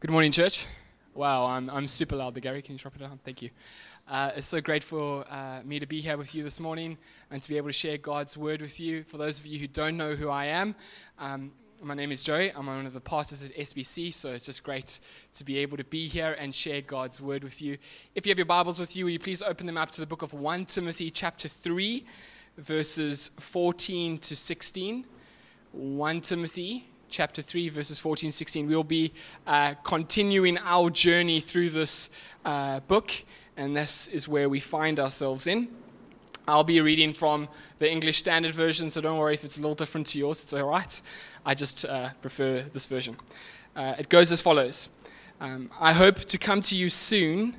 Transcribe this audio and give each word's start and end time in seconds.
Good 0.00 0.12
morning, 0.12 0.30
church. 0.30 0.64
Wow, 1.12 1.46
I'm, 1.46 1.68
I'm 1.68 1.88
super 1.88 2.14
loud. 2.14 2.34
The 2.34 2.40
Gary, 2.40 2.62
can 2.62 2.74
you 2.74 2.78
drop 2.78 2.94
it 2.94 3.00
down? 3.00 3.18
Thank 3.24 3.42
you. 3.42 3.50
Uh, 4.06 4.30
it's 4.36 4.46
so 4.46 4.60
great 4.60 4.84
for 4.84 5.24
uh, 5.28 5.60
me 5.64 5.80
to 5.80 5.86
be 5.86 6.00
here 6.00 6.16
with 6.16 6.36
you 6.36 6.44
this 6.44 6.60
morning 6.60 6.96
and 7.32 7.42
to 7.42 7.48
be 7.48 7.56
able 7.56 7.68
to 7.68 7.72
share 7.72 7.98
God's 7.98 8.36
word 8.36 8.62
with 8.62 8.78
you. 8.78 9.02
For 9.02 9.18
those 9.18 9.40
of 9.40 9.46
you 9.46 9.58
who 9.58 9.66
don't 9.66 9.96
know 9.96 10.14
who 10.14 10.28
I 10.28 10.44
am, 10.44 10.76
um, 11.18 11.50
my 11.82 11.94
name 11.94 12.12
is 12.12 12.22
Joey. 12.22 12.52
I'm 12.52 12.66
one 12.66 12.86
of 12.86 12.92
the 12.92 13.00
pastors 13.00 13.42
at 13.42 13.52
SBC, 13.56 14.14
so 14.14 14.30
it's 14.30 14.46
just 14.46 14.62
great 14.62 15.00
to 15.32 15.44
be 15.44 15.58
able 15.58 15.76
to 15.76 15.82
be 15.82 16.06
here 16.06 16.36
and 16.38 16.54
share 16.54 16.80
God's 16.80 17.20
word 17.20 17.42
with 17.42 17.60
you. 17.60 17.76
If 18.14 18.24
you 18.24 18.30
have 18.30 18.38
your 18.38 18.46
Bibles 18.46 18.78
with 18.78 18.94
you, 18.94 19.06
will 19.06 19.10
you 19.10 19.18
please 19.18 19.42
open 19.42 19.66
them 19.66 19.76
up 19.76 19.90
to 19.90 20.00
the 20.00 20.06
book 20.06 20.22
of 20.22 20.32
1 20.32 20.66
Timothy, 20.66 21.10
chapter 21.10 21.48
3, 21.48 22.06
verses 22.58 23.32
14 23.40 24.18
to 24.18 24.36
16. 24.36 25.04
1 25.72 26.20
Timothy 26.20 26.88
chapter 27.08 27.42
3, 27.42 27.68
verses 27.68 27.98
14 27.98 28.32
16. 28.32 28.66
We'll 28.66 28.84
be 28.84 29.12
uh, 29.46 29.74
continuing 29.84 30.58
our 30.58 30.90
journey 30.90 31.40
through 31.40 31.70
this 31.70 32.10
uh, 32.44 32.80
book, 32.80 33.12
and 33.56 33.76
this 33.76 34.08
is 34.08 34.28
where 34.28 34.48
we 34.48 34.60
find 34.60 35.00
ourselves 35.00 35.46
in. 35.46 35.68
I'll 36.46 36.64
be 36.64 36.80
reading 36.80 37.12
from 37.12 37.48
the 37.78 37.90
English 37.90 38.18
Standard 38.18 38.54
Version, 38.54 38.90
so 38.90 39.00
don't 39.00 39.18
worry 39.18 39.34
if 39.34 39.44
it's 39.44 39.58
a 39.58 39.60
little 39.60 39.74
different 39.74 40.06
to 40.08 40.18
yours, 40.18 40.42
it's 40.42 40.52
all 40.52 40.68
right. 40.68 41.02
I 41.44 41.54
just 41.54 41.84
uh, 41.84 42.10
prefer 42.22 42.62
this 42.72 42.86
version. 42.86 43.16
Uh, 43.76 43.94
it 43.98 44.08
goes 44.08 44.32
as 44.32 44.40
follows 44.40 44.88
um, 45.40 45.70
I 45.78 45.92
hope 45.92 46.24
to 46.24 46.38
come 46.38 46.60
to 46.62 46.76
you 46.76 46.88
soon. 46.88 47.56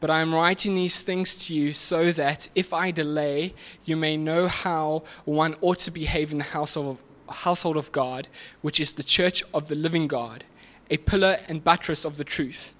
But 0.00 0.10
I 0.10 0.20
am 0.20 0.34
writing 0.34 0.74
these 0.74 1.00
things 1.00 1.46
to 1.46 1.54
you 1.54 1.72
so 1.72 2.12
that 2.12 2.46
if 2.54 2.74
I 2.74 2.90
delay, 2.90 3.54
you 3.86 3.96
may 3.96 4.18
know 4.18 4.48
how 4.48 5.04
one 5.24 5.54
ought 5.62 5.78
to 5.78 5.90
behave 5.90 6.30
in 6.30 6.36
the 6.36 6.44
house 6.44 6.76
of, 6.76 6.98
household 7.32 7.76
of 7.76 7.92
God, 7.92 8.28
which 8.62 8.80
is 8.80 8.92
the 8.92 9.02
church 9.02 9.42
of 9.52 9.68
the 9.68 9.74
living 9.74 10.06
God, 10.08 10.44
a 10.90 10.96
pillar 10.96 11.38
and 11.48 11.64
buttress 11.64 12.04
of 12.04 12.16
the 12.16 12.24
truth. 12.24 12.76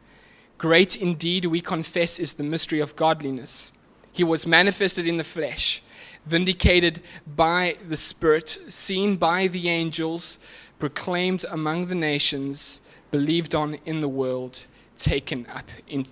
Great 0.58 0.96
indeed, 0.96 1.44
we 1.46 1.60
confess, 1.60 2.18
is 2.18 2.34
the 2.34 2.42
mystery 2.42 2.80
of 2.80 2.96
godliness. 2.96 3.72
He 4.12 4.24
was 4.24 4.46
manifested 4.46 5.06
in 5.06 5.16
the 5.16 5.24
flesh, 5.24 5.82
vindicated 6.26 7.02
by 7.36 7.76
the 7.88 7.96
Spirit, 7.96 8.58
seen 8.68 9.16
by 9.16 9.48
the 9.48 9.68
angels, 9.68 10.38
proclaimed 10.78 11.44
among 11.50 11.86
the 11.86 11.94
nations, 11.94 12.80
believed 13.10 13.54
on 13.54 13.78
in 13.86 14.00
the 14.00 14.08
world, 14.08 14.66
taken 14.96 15.46
up 15.46 15.68
in, 15.88 16.06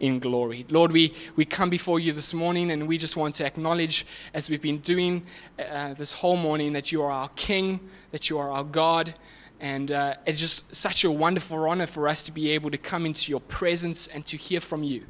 in 0.00 0.18
glory. 0.18 0.66
Lord, 0.68 0.92
we, 0.92 1.14
we 1.36 1.44
come 1.44 1.70
before 1.70 2.00
you 2.00 2.12
this 2.12 2.34
morning 2.34 2.72
and 2.72 2.88
we 2.88 2.98
just 2.98 3.16
want 3.16 3.34
to 3.36 3.46
acknowledge, 3.46 4.06
as 4.34 4.50
we've 4.50 4.62
been 4.62 4.78
doing 4.78 5.24
uh, 5.58 5.94
this 5.94 6.12
whole 6.12 6.36
morning, 6.36 6.72
that 6.72 6.90
you 6.90 7.02
are 7.02 7.12
our 7.12 7.28
King, 7.36 7.80
that 8.10 8.28
you 8.28 8.38
are 8.38 8.50
our 8.50 8.64
God. 8.64 9.14
And 9.60 9.92
uh, 9.92 10.14
it's 10.26 10.40
just 10.40 10.74
such 10.74 11.04
a 11.04 11.10
wonderful 11.10 11.68
honor 11.68 11.86
for 11.86 12.08
us 12.08 12.22
to 12.24 12.32
be 12.32 12.50
able 12.50 12.70
to 12.70 12.78
come 12.78 13.04
into 13.04 13.30
your 13.30 13.40
presence 13.40 14.06
and 14.06 14.24
to 14.26 14.36
hear 14.36 14.60
from 14.60 14.82
you. 14.82 15.04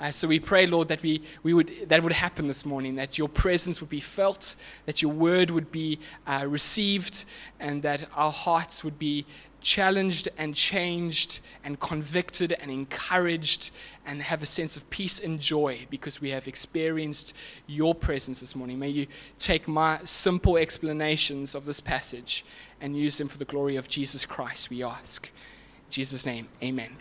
Uh, 0.00 0.10
so 0.10 0.26
we 0.26 0.40
pray, 0.40 0.66
Lord, 0.66 0.88
that 0.88 1.00
we, 1.02 1.22
we 1.44 1.54
would 1.54 1.88
that 1.88 2.02
would 2.02 2.12
happen 2.12 2.48
this 2.48 2.64
morning, 2.64 2.96
that 2.96 3.18
your 3.18 3.28
presence 3.28 3.80
would 3.80 3.90
be 3.90 4.00
felt, 4.00 4.56
that 4.86 5.00
your 5.00 5.12
word 5.12 5.50
would 5.50 5.70
be 5.70 6.00
uh, 6.26 6.44
received, 6.48 7.24
and 7.60 7.82
that 7.82 8.08
our 8.16 8.32
hearts 8.32 8.82
would 8.82 8.98
be 8.98 9.24
challenged 9.62 10.28
and 10.38 10.54
changed 10.54 11.40
and 11.64 11.78
convicted 11.80 12.52
and 12.52 12.70
encouraged 12.70 13.70
and 14.04 14.20
have 14.20 14.42
a 14.42 14.46
sense 14.46 14.76
of 14.76 14.88
peace 14.90 15.20
and 15.20 15.40
joy 15.40 15.86
because 15.90 16.20
we 16.20 16.30
have 16.30 16.48
experienced 16.48 17.34
your 17.66 17.94
presence 17.94 18.40
this 18.40 18.56
morning. 18.56 18.78
May 18.78 18.88
you 18.88 19.06
take 19.38 19.68
my 19.68 20.00
simple 20.04 20.56
explanations 20.56 21.54
of 21.54 21.64
this 21.64 21.80
passage 21.80 22.44
and 22.80 22.96
use 22.96 23.18
them 23.18 23.28
for 23.28 23.38
the 23.38 23.44
glory 23.44 23.76
of 23.76 23.88
Jesus 23.88 24.26
Christ, 24.26 24.70
we 24.70 24.82
ask. 24.82 25.26
In 25.26 25.90
Jesus' 25.90 26.26
name, 26.26 26.48
amen. 26.62 26.96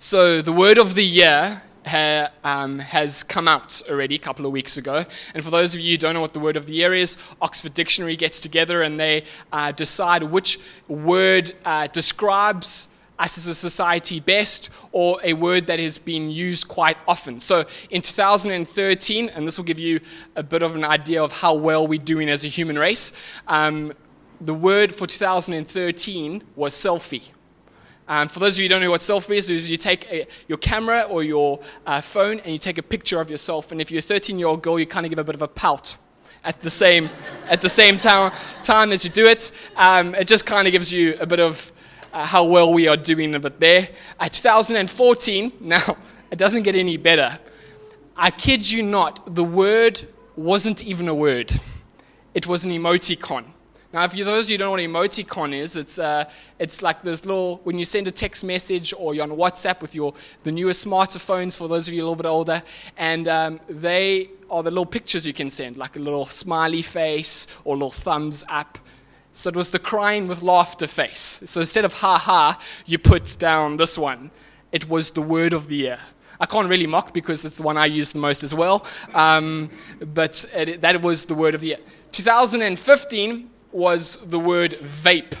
So, 0.00 0.42
the 0.42 0.52
word 0.52 0.78
of 0.78 0.94
the 0.94 1.04
year 1.04 1.62
ha, 1.86 2.30
um, 2.44 2.78
has 2.78 3.22
come 3.22 3.48
out 3.48 3.82
already 3.88 4.14
a 4.14 4.18
couple 4.18 4.46
of 4.46 4.52
weeks 4.52 4.76
ago. 4.76 5.04
And 5.34 5.44
for 5.44 5.50
those 5.50 5.74
of 5.74 5.80
you 5.80 5.92
who 5.92 5.98
don't 5.98 6.14
know 6.14 6.20
what 6.20 6.32
the 6.32 6.40
word 6.40 6.56
of 6.56 6.66
the 6.66 6.74
year 6.74 6.94
is, 6.94 7.16
Oxford 7.40 7.74
Dictionary 7.74 8.16
gets 8.16 8.40
together 8.40 8.82
and 8.82 8.98
they 8.98 9.24
uh, 9.52 9.72
decide 9.72 10.22
which 10.22 10.58
word 10.88 11.52
uh, 11.64 11.86
describes 11.88 12.88
us 13.18 13.36
as 13.36 13.46
a 13.46 13.54
society 13.54 14.20
best 14.20 14.70
or 14.92 15.18
a 15.24 15.32
word 15.32 15.66
that 15.66 15.78
has 15.78 15.98
been 15.98 16.30
used 16.30 16.68
quite 16.68 16.96
often. 17.06 17.40
So 17.40 17.64
in 17.90 18.00
2013, 18.00 19.28
and 19.30 19.46
this 19.46 19.58
will 19.58 19.64
give 19.64 19.78
you 19.78 20.00
a 20.36 20.42
bit 20.42 20.62
of 20.62 20.76
an 20.76 20.84
idea 20.84 21.22
of 21.22 21.32
how 21.32 21.54
well 21.54 21.86
we're 21.86 21.98
doing 21.98 22.28
as 22.28 22.44
a 22.44 22.48
human 22.48 22.78
race, 22.78 23.12
um, 23.48 23.92
the 24.40 24.54
word 24.54 24.94
for 24.94 25.06
2013 25.06 26.44
was 26.54 26.72
selfie. 26.72 27.22
Um, 28.08 28.26
for 28.26 28.40
those 28.40 28.54
of 28.56 28.60
you 28.60 28.64
who 28.64 28.68
don't 28.70 28.80
know 28.80 28.90
what 28.90 29.00
selfie 29.00 29.36
is, 29.36 29.50
is 29.50 29.68
you 29.68 29.76
take 29.76 30.10
a, 30.10 30.26
your 30.48 30.56
camera 30.58 31.02
or 31.02 31.22
your 31.22 31.60
uh, 31.86 32.00
phone 32.00 32.40
and 32.40 32.52
you 32.52 32.58
take 32.58 32.78
a 32.78 32.82
picture 32.82 33.20
of 33.20 33.28
yourself. 33.30 33.70
And 33.70 33.82
if 33.82 33.90
you're 33.90 33.98
a 33.98 34.02
13 34.02 34.38
year 34.38 34.48
old 34.48 34.62
girl, 34.62 34.80
you 34.80 34.86
kind 34.86 35.04
of 35.04 35.10
give 35.10 35.18
a 35.18 35.24
bit 35.24 35.34
of 35.34 35.42
a 35.42 35.48
pout 35.48 35.96
at 36.44 36.60
the 36.62 36.70
same, 36.70 37.10
at 37.46 37.60
the 37.60 37.68
same 37.68 37.98
time, 37.98 38.32
time 38.62 38.92
as 38.92 39.04
you 39.04 39.10
do 39.10 39.26
it. 39.26 39.52
Um, 39.76 40.14
it 40.14 40.26
just 40.26 40.46
kind 40.46 40.66
of 40.66 40.72
gives 40.72 40.90
you 40.90 41.16
a 41.20 41.26
bit 41.26 41.38
of 41.38 41.70
uh, 42.14 42.24
how 42.24 42.44
well 42.44 42.72
we 42.72 42.88
are 42.88 42.96
doing 42.96 43.34
a 43.34 43.40
bit 43.40 43.60
there. 43.60 43.88
Uh, 44.18 44.28
2014, 44.28 45.52
now, 45.60 45.96
it 46.30 46.38
doesn't 46.38 46.62
get 46.62 46.74
any 46.74 46.96
better. 46.96 47.38
I 48.16 48.30
kid 48.30 48.70
you 48.70 48.82
not, 48.82 49.34
the 49.34 49.44
word 49.44 50.02
wasn't 50.34 50.82
even 50.82 51.08
a 51.08 51.14
word, 51.14 51.52
it 52.34 52.46
was 52.46 52.64
an 52.64 52.70
emoticon. 52.70 53.44
Now, 53.90 54.04
if 54.04 54.14
you, 54.14 54.22
those 54.22 54.46
of 54.46 54.50
you 54.50 54.58
don't 54.58 54.66
know 54.66 54.72
what 54.72 55.08
emoticon 55.08 55.54
is, 55.54 55.74
it's, 55.74 55.98
uh, 55.98 56.26
it's 56.58 56.82
like 56.82 57.02
this 57.02 57.24
little, 57.24 57.56
when 57.64 57.78
you 57.78 57.86
send 57.86 58.06
a 58.06 58.10
text 58.10 58.44
message 58.44 58.92
or 58.94 59.14
you're 59.14 59.22
on 59.22 59.30
WhatsApp 59.30 59.80
with 59.80 59.94
your, 59.94 60.12
the 60.44 60.52
newest 60.52 60.84
smartphones, 60.84 61.56
for 61.56 61.68
those 61.68 61.88
of 61.88 61.94
you 61.94 62.02
a 62.02 62.04
little 62.04 62.14
bit 62.14 62.26
older, 62.26 62.62
and 62.98 63.28
um, 63.28 63.58
they 63.66 64.28
are 64.50 64.62
the 64.62 64.70
little 64.70 64.84
pictures 64.84 65.26
you 65.26 65.32
can 65.32 65.48
send, 65.48 65.78
like 65.78 65.96
a 65.96 65.98
little 65.98 66.26
smiley 66.26 66.82
face 66.82 67.46
or 67.64 67.76
a 67.76 67.78
little 67.78 67.90
thumbs 67.90 68.44
up. 68.50 68.78
So 69.32 69.48
it 69.48 69.56
was 69.56 69.70
the 69.70 69.78
crying 69.78 70.28
with 70.28 70.42
laughter 70.42 70.86
face. 70.86 71.40
So 71.46 71.60
instead 71.60 71.86
of 71.86 71.94
ha 71.94 72.18
ha, 72.18 72.60
you 72.84 72.98
put 72.98 73.36
down 73.38 73.78
this 73.78 73.96
one. 73.96 74.30
It 74.70 74.86
was 74.90 75.10
the 75.10 75.22
word 75.22 75.54
of 75.54 75.68
the 75.68 75.76
year. 75.76 75.98
I 76.38 76.44
can't 76.44 76.68
really 76.68 76.86
mock 76.86 77.14
because 77.14 77.46
it's 77.46 77.56
the 77.56 77.62
one 77.62 77.78
I 77.78 77.86
use 77.86 78.12
the 78.12 78.18
most 78.18 78.44
as 78.44 78.52
well. 78.52 78.84
Um, 79.14 79.70
but 80.12 80.44
it, 80.54 80.82
that 80.82 81.00
was 81.00 81.24
the 81.24 81.34
word 81.34 81.54
of 81.54 81.62
the 81.62 81.68
year. 81.68 81.78
2015 82.12 83.50
was 83.72 84.18
the 84.26 84.38
word 84.38 84.78
vape. 84.80 85.34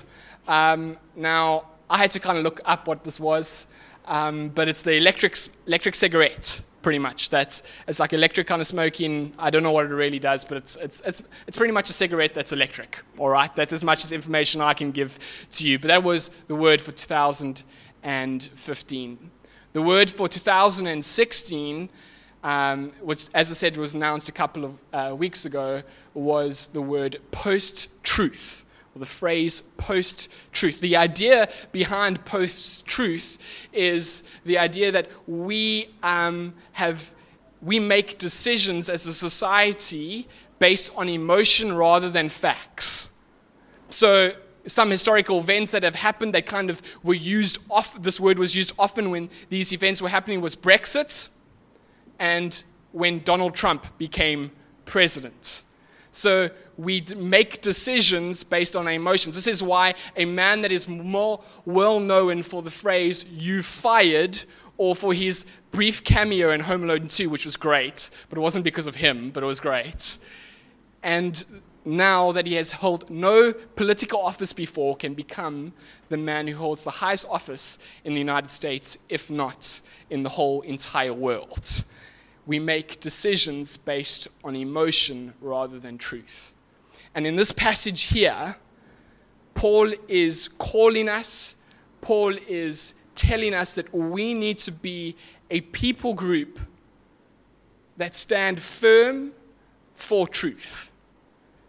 Um, 0.46 0.96
now, 1.16 1.64
I 1.90 1.98
had 1.98 2.10
to 2.12 2.20
kind 2.20 2.38
of 2.38 2.44
look 2.44 2.60
up 2.64 2.86
what 2.86 3.02
this 3.04 3.18
was, 3.18 3.66
um, 4.06 4.50
but 4.50 4.68
it's 4.68 4.82
the 4.82 4.94
electric, 4.94 5.36
electric 5.66 5.94
cigarette, 5.94 6.62
pretty 6.82 6.98
much. 6.98 7.30
That's 7.30 7.62
it's 7.86 8.00
like 8.00 8.12
electric 8.12 8.46
kind 8.46 8.60
of 8.60 8.66
smoking. 8.66 9.32
I 9.38 9.48
don't 9.50 9.62
know 9.62 9.72
what 9.72 9.86
it 9.86 9.94
really 9.94 10.18
does, 10.18 10.44
but 10.44 10.58
it's, 10.58 10.76
it's, 10.76 11.00
it's, 11.04 11.22
it's 11.46 11.56
pretty 11.56 11.72
much 11.72 11.88
a 11.90 11.92
cigarette 11.92 12.34
that's 12.34 12.52
electric, 12.52 12.98
all 13.16 13.30
right? 13.30 13.52
That's 13.54 13.72
as 13.72 13.84
much 13.84 14.04
as 14.04 14.12
information 14.12 14.60
I 14.60 14.74
can 14.74 14.90
give 14.90 15.18
to 15.52 15.66
you. 15.66 15.78
But 15.78 15.88
that 15.88 16.02
was 16.02 16.30
the 16.46 16.54
word 16.54 16.80
for 16.80 16.92
2015. 16.92 19.30
The 19.72 19.82
word 19.82 20.10
for 20.10 20.28
2016 20.28 21.90
um, 22.44 22.92
which, 23.00 23.26
as 23.34 23.50
I 23.50 23.54
said, 23.54 23.76
was 23.76 23.94
announced 23.94 24.28
a 24.28 24.32
couple 24.32 24.64
of 24.64 24.78
uh, 24.92 25.14
weeks 25.14 25.44
ago, 25.44 25.82
was 26.14 26.68
the 26.68 26.82
word 26.82 27.18
post 27.30 27.88
truth, 28.02 28.64
or 28.94 29.00
the 29.00 29.06
phrase 29.06 29.62
post 29.76 30.28
truth. 30.52 30.80
The 30.80 30.96
idea 30.96 31.48
behind 31.72 32.24
post 32.24 32.86
truth 32.86 33.38
is 33.72 34.22
the 34.44 34.58
idea 34.58 34.92
that 34.92 35.08
we 35.26 35.88
um, 36.02 36.54
have. 36.72 37.12
We 37.60 37.80
make 37.80 38.18
decisions 38.18 38.88
as 38.88 39.04
a 39.08 39.12
society 39.12 40.28
based 40.60 40.92
on 40.94 41.08
emotion 41.08 41.76
rather 41.76 42.08
than 42.08 42.28
facts. 42.28 43.10
So, 43.90 44.32
some 44.68 44.90
historical 44.90 45.40
events 45.40 45.72
that 45.72 45.82
have 45.82 45.96
happened 45.96 46.34
that 46.34 46.46
kind 46.46 46.70
of 46.70 46.80
were 47.02 47.14
used 47.14 47.58
off, 47.68 48.00
this 48.00 48.20
word 48.20 48.38
was 48.38 48.54
used 48.54 48.72
often 48.78 49.10
when 49.10 49.28
these 49.48 49.72
events 49.72 50.00
were 50.00 50.08
happening 50.08 50.40
was 50.40 50.54
Brexit 50.54 51.30
and 52.18 52.64
when 52.92 53.20
Donald 53.20 53.54
Trump 53.54 53.86
became 53.98 54.50
president. 54.84 55.64
So 56.12 56.50
we 56.76 57.04
make 57.16 57.60
decisions 57.60 58.42
based 58.42 58.74
on 58.76 58.88
emotions. 58.88 59.34
This 59.34 59.46
is 59.46 59.62
why 59.62 59.94
a 60.16 60.24
man 60.24 60.60
that 60.62 60.72
is 60.72 60.88
more 60.88 61.40
well 61.64 62.00
known 62.00 62.42
for 62.42 62.62
the 62.62 62.70
phrase, 62.70 63.24
you 63.26 63.62
fired, 63.62 64.42
or 64.78 64.94
for 64.94 65.12
his 65.12 65.44
brief 65.70 66.02
cameo 66.04 66.50
in 66.50 66.60
Home 66.60 66.84
Alone 66.84 67.08
2, 67.08 67.28
which 67.28 67.44
was 67.44 67.56
great, 67.56 68.10
but 68.28 68.38
it 68.38 68.40
wasn't 68.40 68.64
because 68.64 68.86
of 68.86 68.94
him, 68.94 69.30
but 69.30 69.42
it 69.42 69.46
was 69.46 69.60
great. 69.60 70.18
And 71.02 71.44
now 71.84 72.32
that 72.32 72.46
he 72.46 72.54
has 72.54 72.70
held 72.70 73.08
no 73.10 73.52
political 73.52 74.20
office 74.20 74.52
before, 74.52 74.96
can 74.96 75.14
become 75.14 75.72
the 76.08 76.16
man 76.16 76.46
who 76.46 76.56
holds 76.56 76.84
the 76.84 76.90
highest 76.90 77.26
office 77.28 77.78
in 78.04 78.12
the 78.12 78.18
United 78.18 78.50
States, 78.50 78.98
if 79.08 79.30
not 79.30 79.80
in 80.10 80.22
the 80.22 80.28
whole 80.28 80.60
entire 80.62 81.12
world 81.12 81.84
we 82.48 82.58
make 82.58 82.98
decisions 82.98 83.76
based 83.76 84.26
on 84.42 84.56
emotion 84.56 85.32
rather 85.40 85.78
than 85.78 85.98
truth. 85.98 86.54
And 87.14 87.24
in 87.28 87.36
this 87.36 87.52
passage 87.52 88.02
here, 88.04 88.56
Paul 89.54 89.92
is 90.08 90.48
calling 90.58 91.08
us 91.08 91.54
Paul 92.00 92.34
is 92.48 92.94
telling 93.14 93.54
us 93.54 93.74
that 93.74 93.92
we 93.92 94.34
need 94.34 94.58
to 94.58 94.72
be 94.72 95.16
a 95.50 95.60
people 95.60 96.14
group 96.14 96.58
that 97.96 98.14
stand 98.14 98.62
firm 98.62 99.32
for 99.94 100.28
truth, 100.28 100.90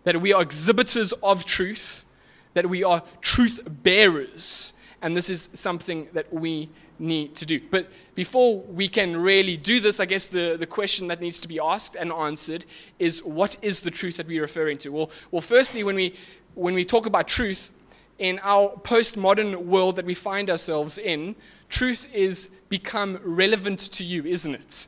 that 0.04 0.20
we 0.22 0.34
are 0.34 0.42
exhibitors 0.42 1.12
of 1.24 1.46
truth, 1.46 2.06
that 2.54 2.70
we 2.70 2.84
are 2.84 3.02
truth 3.22 3.60
bearers, 3.84 4.74
and 5.02 5.16
this 5.16 5.30
is 5.30 5.50
something 5.54 6.08
that 6.14 6.32
we 6.32 6.70
need 7.00 7.36
to 7.36 7.46
do. 7.46 7.60
But 7.72 7.88
before 8.16 8.60
we 8.62 8.88
can 8.88 9.16
really 9.16 9.58
do 9.58 9.80
this, 9.80 10.00
I 10.00 10.06
guess 10.06 10.28
the, 10.28 10.58
the 10.60 10.68
question 10.68 11.08
that 11.08 11.22
needs 11.22 11.40
to 11.40 11.48
be 11.48 11.60
asked 11.60 11.96
and 11.96 12.12
answered 12.12 12.66
is 13.00 13.24
what 13.24 13.56
is 13.62 13.82
the 13.82 13.92
truth 13.92 14.18
that 14.18 14.28
we're 14.28 14.42
referring 14.42 14.78
to? 14.80 14.90
Well, 14.90 15.12
well 15.32 15.42
firstly, 15.42 15.84
when 15.84 15.96
we, 15.96 16.16
when 16.56 16.74
we 16.74 16.86
talk 16.86 17.06
about 17.06 17.28
truth, 17.28 17.72
in 18.20 18.38
our 18.44 18.70
postmodern 18.84 19.56
world 19.66 19.96
that 19.96 20.06
we 20.06 20.14
find 20.14 20.50
ourselves 20.50 20.98
in, 20.98 21.36
truth 21.70 22.08
is 22.14 22.50
become 22.68 23.20
relevant 23.24 23.80
to 23.80 24.04
you, 24.04 24.26
isn't 24.26 24.54
it? 24.54 24.88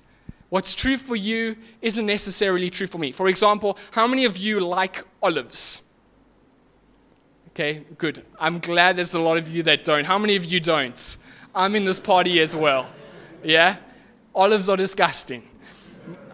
What's 0.49 0.75
true 0.75 0.97
for 0.97 1.15
you 1.15 1.55
isn't 1.81 2.05
necessarily 2.05 2.69
true 2.69 2.87
for 2.87 2.97
me. 2.97 3.13
For 3.13 3.29
example, 3.29 3.77
how 3.91 4.05
many 4.05 4.25
of 4.25 4.35
you 4.35 4.59
like 4.59 5.03
olives? 5.23 5.81
Okay, 7.51 7.85
good. 7.97 8.25
I'm 8.39 8.59
glad 8.59 8.97
there's 8.97 9.13
a 9.13 9.19
lot 9.19 9.37
of 9.37 9.47
you 9.47 9.63
that 9.63 9.85
don't. 9.85 10.05
How 10.05 10.17
many 10.17 10.35
of 10.35 10.45
you 10.45 10.59
don't? 10.59 11.17
I'm 11.53 11.75
in 11.75 11.83
this 11.83 11.99
party 11.99 12.39
as 12.39 12.55
well. 12.55 12.87
Yeah? 13.43 13.77
Olives 14.33 14.69
are 14.69 14.77
disgusting. 14.77 15.43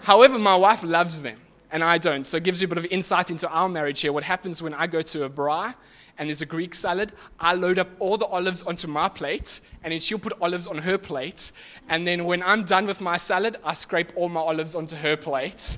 However, 0.01 0.37
my 0.37 0.55
wife 0.55 0.83
loves 0.83 1.21
them 1.21 1.37
and 1.71 1.83
I 1.83 1.97
don't. 1.97 2.25
So 2.25 2.37
it 2.37 2.43
gives 2.43 2.61
you 2.61 2.65
a 2.65 2.69
bit 2.69 2.77
of 2.77 2.85
insight 2.85 3.31
into 3.31 3.49
our 3.49 3.67
marriage 3.67 4.01
here. 4.01 4.13
What 4.13 4.23
happens 4.23 4.61
when 4.61 4.73
I 4.73 4.87
go 4.87 5.01
to 5.01 5.23
a 5.23 5.29
braai 5.29 5.73
and 6.17 6.29
there's 6.29 6.41
a 6.41 6.45
Greek 6.45 6.73
salad, 6.73 7.13
I 7.39 7.53
load 7.53 7.77
up 7.79 7.89
all 7.99 8.17
the 8.17 8.25
olives 8.25 8.63
onto 8.63 8.87
my 8.87 9.07
plate, 9.07 9.61
and 9.83 9.93
then 9.93 9.99
she'll 9.99 10.17
put 10.17 10.33
olives 10.41 10.65
on 10.65 10.77
her 10.79 10.97
plate. 10.97 11.51
And 11.89 12.07
then 12.07 12.25
when 12.25 12.41
I'm 12.41 12.63
done 12.63 12.87
with 12.87 13.01
my 13.01 13.17
salad, 13.17 13.57
I 13.63 13.75
scrape 13.75 14.11
all 14.15 14.27
my 14.27 14.39
olives 14.39 14.73
onto 14.73 14.95
her 14.95 15.15
plate 15.15 15.77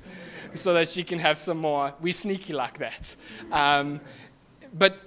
so 0.56 0.74
that 0.74 0.88
she 0.88 1.04
can 1.04 1.20
have 1.20 1.40
some 1.40 1.58
more. 1.58 1.94
We're 2.00 2.14
sneaky 2.14 2.54
like 2.54 2.78
that. 2.78 3.16
Um, 3.52 4.00
but 4.74 5.02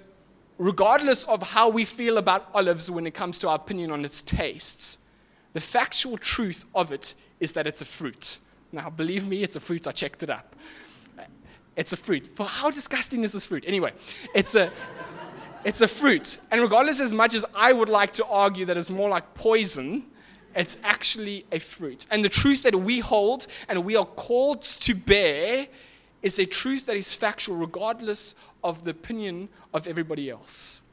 regardless 0.57 1.23
of 1.25 1.41
how 1.41 1.69
we 1.69 1.85
feel 1.85 2.17
about 2.17 2.49
olives 2.53 2.89
when 2.89 3.05
it 3.05 3.13
comes 3.13 3.37
to 3.39 3.49
our 3.49 3.55
opinion 3.55 3.91
on 3.91 4.05
its 4.05 4.21
tastes, 4.21 4.99
the 5.53 5.61
factual 5.61 6.17
truth 6.17 6.65
of 6.73 6.91
it 6.91 7.15
is 7.39 7.53
that 7.53 7.67
it's 7.67 7.81
a 7.81 7.85
fruit. 7.85 8.39
Now, 8.71 8.89
believe 8.89 9.27
me, 9.27 9.43
it's 9.43 9.55
a 9.55 9.59
fruit. 9.59 9.87
I 9.87 9.91
checked 9.91 10.23
it 10.23 10.29
up. 10.29 10.55
It's 11.75 11.93
a 11.93 11.97
fruit. 11.97 12.27
For 12.35 12.45
how 12.45 12.69
disgusting 12.69 13.23
is 13.23 13.33
this 13.33 13.47
fruit? 13.47 13.63
Anyway, 13.67 13.93
it's 14.35 14.55
a 14.55 14.71
it's 15.65 15.81
a 15.81 15.87
fruit. 15.87 16.39
And 16.51 16.61
regardless 16.61 16.99
as 16.99 17.13
much 17.13 17.35
as 17.35 17.45
I 17.55 17.71
would 17.71 17.89
like 17.89 18.11
to 18.13 18.25
argue 18.25 18.65
that 18.65 18.75
it's 18.75 18.89
more 18.89 19.09
like 19.09 19.33
poison, 19.33 20.03
it's 20.55 20.77
actually 20.83 21.45
a 21.51 21.59
fruit. 21.59 22.05
And 22.11 22.23
the 22.23 22.29
truth 22.29 22.63
that 22.63 22.75
we 22.75 22.99
hold 22.99 23.47
and 23.69 23.83
we 23.83 23.95
are 23.95 24.05
called 24.05 24.61
to 24.61 24.93
bear 24.93 25.67
is 26.21 26.39
a 26.39 26.45
truth 26.45 26.85
that 26.87 26.97
is 26.97 27.13
factual 27.13 27.55
regardless 27.55 28.35
of 28.63 28.83
the 28.83 28.91
opinion 28.91 29.49
of 29.73 29.87
everybody 29.87 30.29
else. 30.29 30.83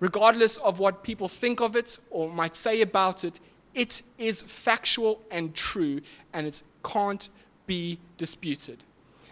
Regardless 0.00 0.56
of 0.58 0.78
what 0.78 1.02
people 1.02 1.28
think 1.28 1.60
of 1.60 1.76
it 1.76 1.98
or 2.10 2.28
might 2.28 2.56
say 2.56 2.80
about 2.80 3.24
it, 3.24 3.40
it 3.74 4.02
is 4.18 4.42
factual 4.42 5.22
and 5.30 5.54
true 5.54 6.00
and 6.32 6.46
it 6.46 6.62
can't 6.84 7.28
be 7.66 7.98
disputed. 8.18 8.82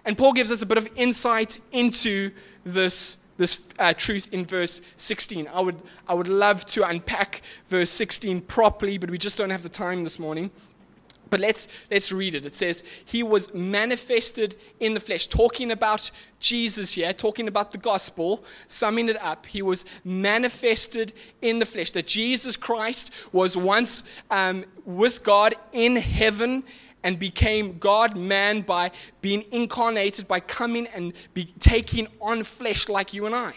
And 0.05 0.17
Paul 0.17 0.33
gives 0.33 0.51
us 0.51 0.63
a 0.63 0.67
bit 0.67 0.79
of 0.79 0.89
insight 0.97 1.59
into 1.73 2.31
this, 2.65 3.19
this 3.37 3.65
uh, 3.79 3.93
truth 3.93 4.29
in 4.33 4.47
verse 4.47 4.81
16. 4.97 5.49
I 5.53 5.61
would, 5.61 5.81
I 6.09 6.15
would 6.15 6.29
love 6.29 6.65
to 6.67 6.89
unpack 6.89 7.43
verse 7.69 7.91
16 7.91 8.41
properly, 8.43 8.97
but 8.97 9.11
we 9.11 9.19
just 9.19 9.37
don't 9.37 9.51
have 9.51 9.63
the 9.63 9.69
time 9.69 10.05
this 10.05 10.19
morning. 10.19 10.51
But 11.31 11.41
let's, 11.41 11.69
let's 11.91 12.11
read 12.13 12.35
it. 12.35 12.45
It 12.45 12.55
says, 12.55 12.83
He 13.05 13.23
was 13.23 13.55
manifested 13.55 14.57
in 14.81 14.95
the 14.95 15.01
flesh. 15.01 15.29
Talking 15.29 15.71
about 15.71 16.11
Jesus 16.41 16.95
here, 16.95 17.13
talking 17.13 17.49
about 17.49 17.73
the 17.73 17.79
gospel, 17.79 18.45
summing 18.67 19.09
it 19.09 19.21
up. 19.23 19.47
He 19.47 19.63
was 19.63 19.85
manifested 20.05 21.13
in 21.41 21.59
the 21.59 21.67
flesh. 21.67 21.93
That 21.93 22.07
Jesus 22.07 22.57
Christ 22.57 23.13
was 23.33 23.57
once 23.57 24.03
um, 24.31 24.65
with 24.85 25.23
God 25.23 25.55
in 25.73 25.97
heaven 25.97 26.65
and 27.03 27.19
became 27.19 27.79
God 27.79 28.17
man 28.17 28.61
by 28.63 28.91
being 29.23 29.45
incarnated, 29.53 30.29
by 30.29 30.41
coming 30.41 30.87
and 30.89 31.13
be, 31.33 31.55
taking 31.61 32.09
on 32.21 32.43
flesh 32.43 32.89
like 32.89 33.15
you 33.15 33.27
and 33.27 33.35
I. 33.35 33.55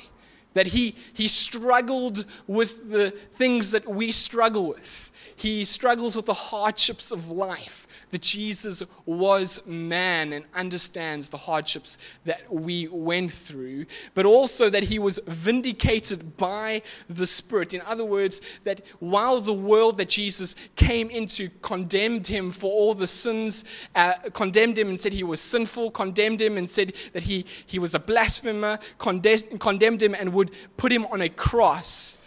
That 0.54 0.68
he, 0.68 0.96
he 1.14 1.28
struggled 1.28 2.26
with 2.48 2.92
the 2.92 3.12
things 3.12 3.72
that 3.72 3.88
we 3.88 4.12
struggle 4.12 4.68
with 4.68 5.12
he 5.36 5.66
struggles 5.66 6.16
with 6.16 6.26
the 6.26 6.34
hardships 6.34 7.12
of 7.12 7.30
life. 7.30 7.88
That 8.14 8.22
Jesus 8.22 8.84
was 9.08 9.66
man 9.66 10.34
and 10.34 10.46
understands 10.54 11.32
the 11.32 11.38
hardships 11.38 11.98
that 12.26 12.42
we 12.54 12.88
went 12.88 13.34
through, 13.34 13.88
but 14.14 14.28
also 14.28 14.70
that 14.70 14.84
he 14.84 15.00
was 15.00 15.20
vindicated 15.26 16.38
by 16.38 16.84
the 17.10 17.26
Spirit. 17.26 17.74
In 17.74 17.82
other 17.82 18.06
words, 18.06 18.42
that 18.66 18.82
while 19.00 19.42
the 19.42 19.52
world 19.52 19.98
that 19.98 20.10
Jesus 20.10 20.54
came 20.76 21.10
into 21.10 21.50
condemned 21.64 22.28
him 22.28 22.52
for 22.52 22.72
all 22.72 22.94
the 22.94 23.08
sins, 23.08 23.66
uh, 23.96 24.14
condemned 24.34 24.78
him 24.78 24.90
and 24.90 25.00
said 25.00 25.12
he 25.12 25.24
was 25.24 25.42
sinful, 25.42 25.90
condemned 25.90 26.40
him 26.40 26.58
and 26.58 26.70
said 26.70 26.94
that 27.14 27.24
he, 27.24 27.48
he 27.66 27.80
was 27.80 27.96
a 27.96 28.00
blasphemer, 28.00 28.78
condemned, 29.00 29.60
condemned 29.60 30.04
him 30.04 30.14
and 30.14 30.32
would 30.32 30.52
put 30.78 30.92
him 30.92 31.08
on 31.08 31.22
a 31.22 31.30
cross, 31.30 32.20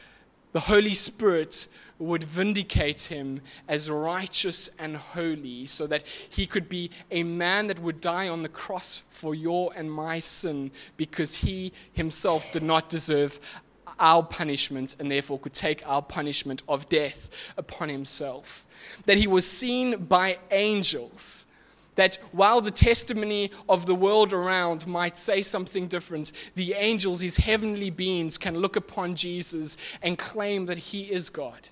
the 0.53 0.59
Holy 0.59 0.95
Spirit 0.95 1.69
would 1.99 2.25
vindicate 2.25 3.01
him 3.01 3.41
as 3.69 3.91
righteous 3.91 4.69
and 4.79 4.97
holy, 4.97 5.67
so 5.67 5.87
that 5.87 6.05
he 6.31 6.47
could 6.47 6.69
be 6.69 6.91
a 7.11 7.23
man 7.23 7.67
that 7.67 7.79
would 7.79 8.01
die 8.01 8.29
on 8.29 8.43
the 8.43 8.49
cross 8.49 9.03
for 9.11 9.35
your 9.35 9.73
and 9.75 9.91
my 9.91 10.19
sin, 10.19 10.71
because 10.97 11.35
he 11.35 11.73
himself 11.93 12.51
did 12.51 12.63
not 12.63 12.89
deserve 12.89 13.41
our 13.99 14.23
punishment 14.23 14.97
and 14.99 15.11
therefore 15.11 15.39
could 15.39 15.55
take 15.55 15.87
our 15.87 16.03
punishment 16.03 16.63
of 16.69 16.89
death 16.89 17.31
upon 17.57 17.89
himself. 17.89 18.67
That 19.07 19.17
he 19.17 19.27
was 19.27 19.51
seen 19.51 20.05
by 20.05 20.39
angels 20.51 21.47
that 21.95 22.19
while 22.33 22.61
the 22.61 22.71
testimony 22.71 23.51
of 23.71 23.87
the 23.87 23.95
world 23.95 24.35
around 24.35 24.87
might 24.87 25.17
say 25.17 25.41
something 25.41 25.89
different, 25.89 26.33
the 26.55 26.75
angels, 26.75 27.21
these 27.21 27.39
heavenly 27.39 27.89
beings, 27.89 28.37
can 28.37 28.59
look 28.59 28.77
upon 28.77 29.17
Jesus 29.17 29.79
and 30.03 30.19
claim 30.19 30.67
that 30.67 30.77
he 30.77 31.05
is 31.05 31.31
God 31.31 31.69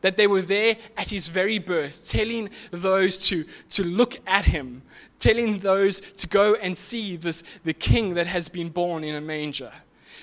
that 0.00 0.16
they 0.16 0.26
were 0.26 0.42
there 0.42 0.76
at 0.96 1.10
his 1.10 1.28
very 1.28 1.58
birth, 1.58 2.04
telling 2.04 2.50
those 2.70 3.18
to, 3.28 3.44
to 3.70 3.84
look 3.84 4.16
at 4.26 4.44
him, 4.44 4.82
telling 5.18 5.58
those 5.58 6.00
to 6.00 6.28
go 6.28 6.54
and 6.56 6.76
see 6.76 7.16
this, 7.16 7.42
the 7.64 7.72
king 7.72 8.14
that 8.14 8.26
has 8.26 8.48
been 8.48 8.68
born 8.68 9.04
in 9.04 9.14
a 9.14 9.20
manger. 9.20 9.72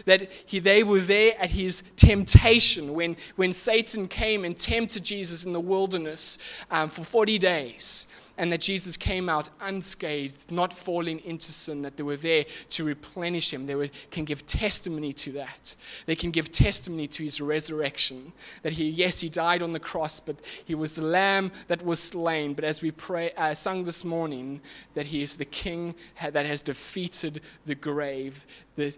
That 0.05 0.31
he, 0.45 0.59
they 0.59 0.83
were 0.83 0.99
there 0.99 1.35
at 1.39 1.51
his 1.51 1.83
temptation 1.97 2.93
when, 2.93 3.15
when 3.35 3.53
Satan 3.53 4.07
came 4.07 4.43
and 4.43 4.57
tempted 4.57 5.03
Jesus 5.03 5.45
in 5.45 5.53
the 5.53 5.59
wilderness 5.59 6.39
um, 6.71 6.89
for 6.89 7.03
40 7.03 7.37
days 7.37 8.07
and 8.37 8.51
that 8.51 8.61
Jesus 8.61 8.97
came 8.97 9.29
out 9.29 9.49
unscathed, 9.61 10.51
not 10.51 10.73
falling 10.73 11.19
into 11.19 11.51
sin, 11.51 11.83
that 11.83 11.97
they 11.97 12.03
were 12.03 12.17
there 12.17 12.45
to 12.69 12.83
replenish 12.83 13.53
him. 13.53 13.67
They 13.67 13.75
were, 13.75 13.89
can 14.09 14.25
give 14.25 14.45
testimony 14.47 15.13
to 15.13 15.31
that. 15.33 15.75
They 16.07 16.15
can 16.15 16.31
give 16.31 16.51
testimony 16.51 17.07
to 17.09 17.23
his 17.23 17.39
resurrection. 17.39 18.33
That 18.63 18.73
he, 18.73 18.89
yes, 18.89 19.19
he 19.19 19.29
died 19.29 19.61
on 19.61 19.71
the 19.71 19.79
cross, 19.79 20.19
but 20.19 20.37
he 20.65 20.73
was 20.73 20.95
the 20.95 21.03
lamb 21.03 21.51
that 21.67 21.85
was 21.85 22.01
slain. 22.01 22.55
But 22.55 22.65
as 22.65 22.81
we 22.81 22.91
pray, 22.91 23.31
uh, 23.33 23.53
sung 23.53 23.83
this 23.83 24.03
morning, 24.03 24.61
that 24.95 25.05
he 25.05 25.21
is 25.21 25.37
the 25.37 25.45
king 25.45 25.93
that 26.19 26.45
has 26.45 26.61
defeated 26.61 27.41
the 27.65 27.75
grave. 27.75 28.47
The, 28.75 28.95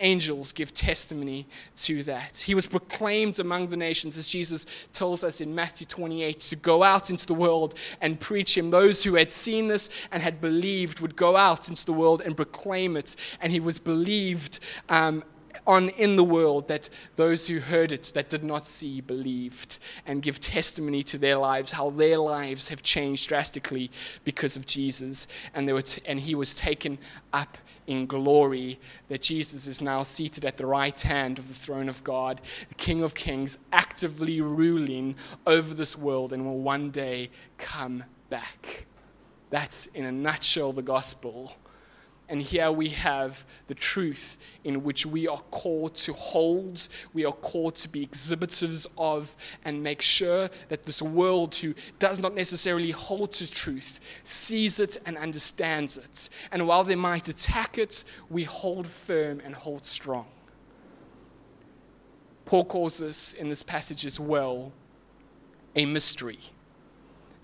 angels 0.00 0.52
give 0.52 0.74
testimony 0.74 1.46
to 1.76 2.02
that. 2.04 2.36
He 2.36 2.54
was 2.54 2.66
proclaimed 2.66 3.38
among 3.38 3.68
the 3.68 3.76
nations, 3.76 4.16
as 4.16 4.28
Jesus 4.28 4.66
tells 4.92 5.22
us 5.22 5.40
in 5.40 5.54
Matthew 5.54 5.86
28, 5.86 6.40
to 6.40 6.56
go 6.56 6.82
out 6.82 7.10
into 7.10 7.26
the 7.26 7.34
world 7.34 7.74
and 8.00 8.18
preach 8.18 8.56
Him. 8.56 8.70
Those 8.70 9.02
who 9.04 9.14
had 9.14 9.32
seen 9.32 9.68
this 9.68 9.90
and 10.10 10.22
had 10.22 10.40
believed 10.40 11.00
would 11.00 11.16
go 11.16 11.36
out 11.36 11.68
into 11.68 11.86
the 11.86 11.92
world 11.92 12.22
and 12.22 12.36
proclaim 12.36 12.96
it. 12.96 13.16
And 13.40 13.52
He 13.52 13.60
was 13.60 13.78
believed 13.78 14.60
um, 14.88 15.22
on 15.66 15.88
in 15.90 16.16
the 16.16 16.24
world 16.24 16.68
that 16.68 16.88
those 17.16 17.46
who 17.46 17.58
heard 17.58 17.92
it 17.92 18.12
that 18.14 18.28
did 18.28 18.44
not 18.44 18.66
see 18.66 19.00
believed 19.00 19.78
and 20.06 20.22
give 20.22 20.40
testimony 20.40 21.02
to 21.02 21.18
their 21.18 21.36
lives 21.36 21.72
how 21.72 21.90
their 21.90 22.18
lives 22.18 22.68
have 22.68 22.82
changed 22.82 23.28
drastically 23.28 23.90
because 24.24 24.56
of 24.56 24.64
Jesus 24.66 25.26
and 25.54 25.68
they 25.68 25.72
were 25.72 25.82
t- 25.82 26.02
and 26.06 26.20
he 26.20 26.34
was 26.34 26.54
taken 26.54 26.98
up 27.32 27.58
in 27.86 28.06
glory, 28.06 28.78
that 29.08 29.22
Jesus 29.22 29.66
is 29.66 29.80
now 29.80 30.02
seated 30.02 30.44
at 30.44 30.56
the 30.56 30.66
right 30.66 31.00
hand 31.00 31.38
of 31.38 31.48
the 31.48 31.54
throne 31.54 31.88
of 31.88 32.02
God, 32.04 32.40
the 32.68 32.74
King 32.74 33.02
of 33.02 33.14
Kings, 33.14 33.58
actively 33.72 34.40
ruling 34.40 35.14
over 35.46 35.74
this 35.74 35.96
world 35.96 36.32
and 36.32 36.44
will 36.44 36.58
one 36.58 36.90
day 36.90 37.30
come 37.58 38.04
back. 38.30 38.86
That's, 39.50 39.86
in 39.86 40.04
a 40.04 40.12
nutshell, 40.12 40.72
the 40.72 40.82
gospel. 40.82 41.56
And 42.28 42.42
here 42.42 42.72
we 42.72 42.88
have 42.88 43.44
the 43.68 43.74
truth 43.74 44.38
in 44.64 44.82
which 44.82 45.06
we 45.06 45.28
are 45.28 45.40
called 45.52 45.94
to 45.96 46.12
hold, 46.12 46.88
we 47.12 47.24
are 47.24 47.32
called 47.32 47.76
to 47.76 47.88
be 47.88 48.02
exhibitors 48.02 48.86
of, 48.98 49.36
and 49.64 49.80
make 49.80 50.02
sure 50.02 50.50
that 50.68 50.84
this 50.84 51.00
world, 51.00 51.54
who 51.54 51.72
does 52.00 52.18
not 52.18 52.34
necessarily 52.34 52.90
hold 52.90 53.32
to 53.34 53.50
truth, 53.50 54.00
sees 54.24 54.80
it 54.80 54.98
and 55.06 55.16
understands 55.16 55.98
it. 55.98 56.30
And 56.50 56.66
while 56.66 56.82
they 56.82 56.96
might 56.96 57.28
attack 57.28 57.78
it, 57.78 58.02
we 58.28 58.42
hold 58.42 58.88
firm 58.88 59.40
and 59.44 59.54
hold 59.54 59.86
strong. 59.86 60.26
Paul 62.44 62.64
calls 62.64 62.98
this 62.98 63.34
in 63.34 63.48
this 63.48 63.62
passage 63.62 64.04
as 64.04 64.18
well 64.18 64.72
a 65.76 65.84
mystery. 65.84 66.38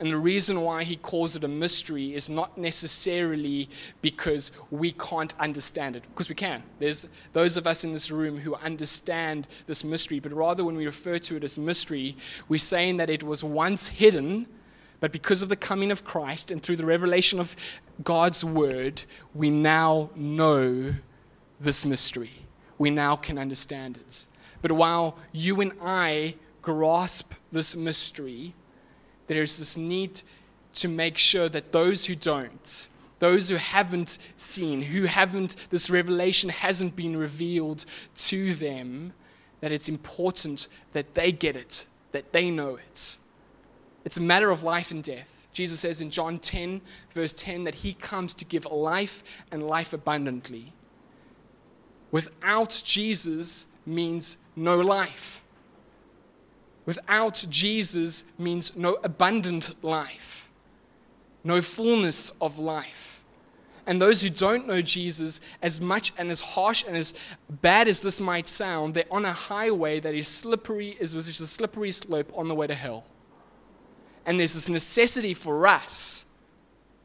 And 0.03 0.11
the 0.11 0.19
reason 0.19 0.63
why 0.63 0.83
he 0.83 0.97
calls 0.97 1.37
it 1.37 1.45
a 1.45 1.49
mystery 1.49 2.13
is 2.13 2.29
not 2.29 2.59
necessarily 2.59 3.69
because 4.01 4.51
we 4.73 4.91
can't 4.91 5.33
understand 5.39 5.95
it, 5.95 6.03
because 6.09 6.29
we 6.29 6.35
can. 6.35 6.61
There's 6.81 7.07
those 7.33 7.57
of 7.57 7.69
us 7.69 7.85
in 7.85 7.93
this 7.93 8.11
room 8.11 8.37
who 8.37 8.57
understand 8.57 9.47
this 9.69 9.85
mystery, 9.85 10.19
but 10.19 10.33
rather 10.33 10.65
when 10.65 10.75
we 10.75 10.87
refer 10.87 11.19
to 11.19 11.37
it 11.37 11.45
as 11.45 11.57
mystery, 11.57 12.17
we're 12.49 12.59
saying 12.59 12.97
that 12.97 13.11
it 13.11 13.23
was 13.23 13.45
once 13.45 13.87
hidden, 13.87 14.49
but 14.99 15.13
because 15.13 15.41
of 15.41 15.49
the 15.49 15.55
coming 15.55 15.93
of 15.93 16.03
Christ 16.03 16.51
and 16.51 16.61
through 16.61 16.79
the 16.79 16.85
revelation 16.85 17.39
of 17.39 17.55
God's 18.03 18.45
word, 18.45 19.05
we 19.35 19.51
now 19.51 20.11
know 20.17 20.95
this 21.61 21.87
mystery. 21.87 22.33
We 22.77 22.91
now 22.91 23.15
can 23.15 23.39
understand 23.39 23.99
it. 23.99 24.27
But 24.63 24.73
while 24.73 25.17
you 25.31 25.61
and 25.61 25.73
I 25.81 26.35
grasp 26.61 27.35
this 27.53 27.77
mystery, 27.77 28.53
there's 29.33 29.59
this 29.59 29.77
need 29.77 30.23
to 30.75 30.89
make 30.89 31.19
sure 31.19 31.49
that 31.49 31.73
those 31.73 32.05
who 32.05 32.15
don't, 32.15 32.89
those 33.19 33.49
who 33.49 33.57
haven't 33.57 34.19
seen, 34.37 34.83
who 34.83 35.05
haven't, 35.05 35.57
this 35.71 35.91
revelation 35.91 36.51
hasn't 36.51 36.97
been 36.97 37.17
revealed 37.17 37.85
to 38.17 38.53
them, 38.55 39.13
that 39.61 39.73
it's 39.73 39.89
important 39.89 40.69
that 40.93 41.15
they 41.15 41.31
get 41.31 41.57
it, 41.57 41.87
that 42.13 42.33
they 42.33 42.51
know 42.51 42.77
it. 42.77 43.19
It's 44.05 44.17
a 44.17 44.23
matter 44.23 44.51
of 44.51 44.63
life 44.63 44.91
and 44.91 45.05
death. 45.05 45.29
Jesus 45.53 45.81
says 45.81 46.01
in 46.01 46.11
John 46.11 46.39
10, 46.39 46.81
verse 47.11 47.33
10, 47.35 47.65
that 47.65 47.75
he 47.75 47.93
comes 47.95 48.35
to 48.35 48.45
give 48.45 48.65
life 48.67 49.23
and 49.51 49.63
life 49.63 49.93
abundantly. 49.93 50.73
Without 52.11 52.83
Jesus 52.85 53.67
means 53.87 54.39
no 54.57 54.79
life. 54.79 55.42
Without 56.85 57.45
Jesus 57.49 58.25
means 58.39 58.77
no 58.77 58.97
abundant 59.05 59.73
life, 59.85 60.51
no 61.45 61.63
fullness 61.63 62.31
of 62.41 62.59
life. 62.59 63.25
And 63.87 64.01
those 64.01 64.23
who 64.23 64.31
don't 64.31 64.67
know 64.67 64.81
Jesus, 64.81 65.41
as 65.61 65.81
much 65.81 66.13
and 66.17 66.31
as 66.31 66.41
harsh 66.41 66.85
and 66.87 66.97
as 66.97 67.15
bad 67.63 67.89
as 67.89 68.01
this 68.01 68.21
might 68.21 68.47
sound, 68.47 68.95
they're 68.95 69.05
on 69.11 69.25
a 69.25 69.33
highway 69.33 69.99
that 70.01 70.15
is 70.15 70.29
slippery, 70.29 70.97
is 71.01 71.17
which 71.17 71.29
is 71.29 71.41
a 71.41 71.47
slippery 71.47 71.91
slope 71.91 72.33
on 72.37 72.47
the 72.47 72.55
way 72.55 72.67
to 72.69 72.75
hell. 72.75 73.05
And 74.25 74.39
there's 74.39 74.55
this 74.55 74.69
necessity 74.69 75.35
for 75.35 75.67
us, 75.67 76.27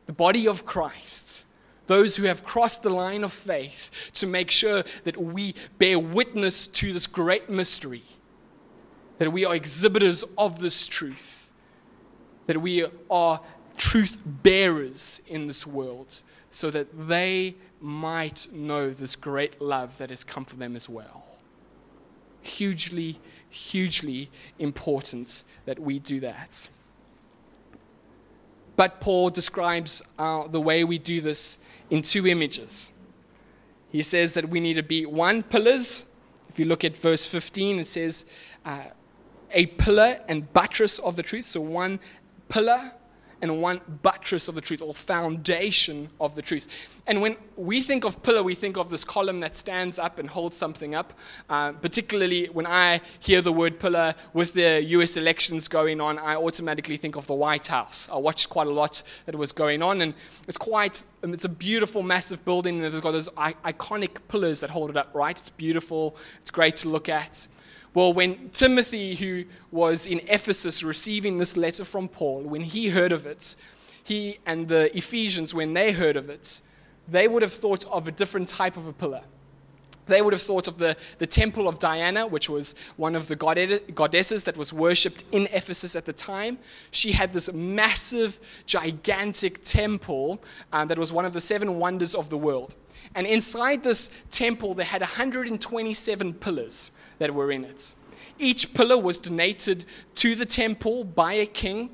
the 0.05 0.13
body 0.13 0.47
of 0.47 0.65
Christ, 0.65 1.47
those 1.87 2.15
who 2.15 2.23
have 2.23 2.43
crossed 2.43 2.83
the 2.83 2.91
line 2.91 3.23
of 3.23 3.33
faith, 3.33 3.89
to 4.13 4.27
make 4.27 4.51
sure 4.51 4.83
that 5.03 5.17
we 5.17 5.55
bear 5.79 5.97
witness 5.97 6.67
to 6.67 6.93
this 6.93 7.07
great 7.07 7.49
mystery 7.49 8.03
that 9.17 9.31
we 9.31 9.45
are 9.45 9.55
exhibitors 9.55 10.23
of 10.37 10.59
this 10.59 10.87
truth, 10.87 11.51
that 12.45 12.61
we 12.61 12.85
are 13.09 13.41
truth 13.77 14.17
bearers 14.25 15.21
in 15.27 15.45
this 15.45 15.65
world, 15.65 16.21
so 16.51 16.69
that 16.69 16.87
they 17.07 17.55
might 17.81 18.47
know 18.51 18.89
this 18.89 19.15
great 19.15 19.61
love 19.61 19.97
that 19.97 20.09
has 20.09 20.23
come 20.23 20.45
for 20.45 20.55
them 20.55 20.75
as 20.75 20.89
well. 20.89 21.25
Hugely, 22.41 23.19
hugely 23.49 24.29
important 24.59 25.43
that 25.65 25.77
we 25.79 25.99
do 25.99 26.19
that. 26.21 26.67
But 28.75 29.01
Paul 29.01 29.29
describes 29.29 30.03
uh, 30.19 30.47
the 30.47 30.61
way 30.61 30.83
we 30.83 30.99
do 30.99 31.19
this 31.19 31.57
in 31.89 32.03
two 32.03 32.27
images. 32.27 32.91
He 33.91 34.03
says 34.03 34.33
that 34.35 34.47
we 34.47 34.59
need 34.59 34.75
to 34.75 34.83
be 34.83 35.05
one 35.05 35.41
pillars. 35.41 36.05
If 36.49 36.59
you 36.59 36.65
look 36.65 36.83
at 36.83 36.95
verse 36.95 37.25
15, 37.25 37.79
it 37.79 37.87
says, 37.87 38.25
uh, 38.65 38.81
a 39.51 39.67
pillar 39.67 40.19
and 40.27 40.51
buttress 40.53 40.99
of 40.99 41.15
the 41.15 41.23
truth. 41.23 41.45
So 41.45 41.61
one 41.61 41.99
pillar 42.49 42.91
and 43.41 43.61
one 43.61 43.79
buttress 44.01 44.47
of 44.47 44.55
the 44.55 44.61
truth 44.61 44.81
or 44.81 44.93
foundation 44.93 46.09
of 46.19 46.35
the 46.35 46.41
truth. 46.41 46.67
And 47.05 47.21
when 47.21 47.37
we 47.55 47.81
think 47.81 48.03
of 48.03 48.21
pillar, 48.23 48.41
we 48.41 48.55
think 48.55 48.77
of 48.77 48.89
this 48.89 49.05
column 49.05 49.39
that 49.41 49.55
stands 49.55 49.99
up 49.99 50.19
and 50.19 50.27
holds 50.27 50.57
something 50.57 50.95
up. 50.95 51.13
Uh, 51.49 51.73
particularly 51.73 52.47
when 52.47 52.65
I 52.65 53.01
hear 53.19 53.41
the 53.41 53.53
word 53.53 53.79
pillar 53.79 54.15
with 54.33 54.53
the 54.53 54.83
US 54.83 55.17
elections 55.17 55.67
going 55.67 56.01
on, 56.01 56.17
I 56.17 56.35
automatically 56.35 56.97
think 56.97 57.15
of 57.15 57.27
the 57.27 57.35
White 57.35 57.67
House. 57.67 58.09
I 58.11 58.17
watched 58.17 58.49
quite 58.49 58.67
a 58.67 58.71
lot 58.73 59.03
that 59.25 59.35
was 59.35 59.51
going 59.51 59.81
on, 59.83 60.01
and 60.01 60.13
it's 60.47 60.57
quite, 60.57 61.03
it's 61.23 61.45
a 61.45 61.49
beautiful, 61.49 62.01
massive 62.03 62.43
building, 62.43 62.83
and 62.83 62.93
it's 62.93 63.03
got 63.03 63.11
those 63.11 63.29
iconic 63.29 64.17
pillars 64.27 64.61
that 64.61 64.69
hold 64.69 64.89
it 64.89 64.97
up, 64.97 65.13
right? 65.13 65.37
It's 65.37 65.49
beautiful, 65.49 66.17
it's 66.41 66.51
great 66.51 66.75
to 66.77 66.89
look 66.89 67.09
at. 67.09 67.47
Well, 67.97 68.13
when 68.13 68.51
Timothy, 68.51 69.15
who 69.15 69.45
was 69.71 70.05
in 70.05 70.21
Ephesus 70.27 70.83
receiving 70.83 71.39
this 71.39 71.57
letter 71.57 71.83
from 71.83 72.07
Paul, 72.07 72.43
when 72.43 72.61
he 72.61 72.89
heard 72.89 73.11
of 73.11 73.25
it, 73.25 73.55
he 74.03 74.37
and 74.45 74.67
the 74.67 74.95
Ephesians, 74.95 75.55
when 75.55 75.73
they 75.73 75.91
heard 75.91 76.15
of 76.15 76.29
it, 76.29 76.61
they 77.07 77.27
would 77.27 77.41
have 77.41 77.53
thought 77.53 77.85
of 77.85 78.07
a 78.07 78.11
different 78.11 78.49
type 78.49 78.77
of 78.77 78.85
a 78.85 78.93
pillar. 78.93 79.23
They 80.05 80.21
would 80.21 80.33
have 80.33 80.43
thought 80.43 80.67
of 80.67 80.77
the, 80.77 80.95
the 81.17 81.25
temple 81.25 81.67
of 81.67 81.79
Diana, 81.79 82.27
which 82.27 82.51
was 82.51 82.75
one 82.97 83.15
of 83.15 83.27
the 83.27 83.35
goddesses 83.35 84.43
that 84.43 84.55
was 84.55 84.71
worshipped 84.71 85.23
in 85.31 85.47
Ephesus 85.51 85.95
at 85.95 86.05
the 86.05 86.13
time. 86.13 86.59
She 86.91 87.11
had 87.11 87.33
this 87.33 87.51
massive, 87.51 88.39
gigantic 88.67 89.63
temple 89.63 90.39
um, 90.71 90.87
that 90.89 90.99
was 90.99 91.13
one 91.13 91.25
of 91.25 91.33
the 91.33 91.41
seven 91.41 91.79
wonders 91.79 92.13
of 92.13 92.29
the 92.29 92.37
world. 92.37 92.75
And 93.15 93.25
inside 93.25 93.83
this 93.83 94.11
temple, 94.29 94.75
they 94.75 94.83
had 94.83 95.01
127 95.01 96.33
pillars 96.35 96.91
that 97.19 97.33
were 97.33 97.51
in 97.51 97.65
it. 97.65 97.93
Each 98.39 98.73
pillar 98.73 98.97
was 98.97 99.17
donated 99.17 99.85
to 100.15 100.35
the 100.35 100.45
temple 100.45 101.03
by 101.03 101.33
a 101.33 101.45
king. 101.45 101.89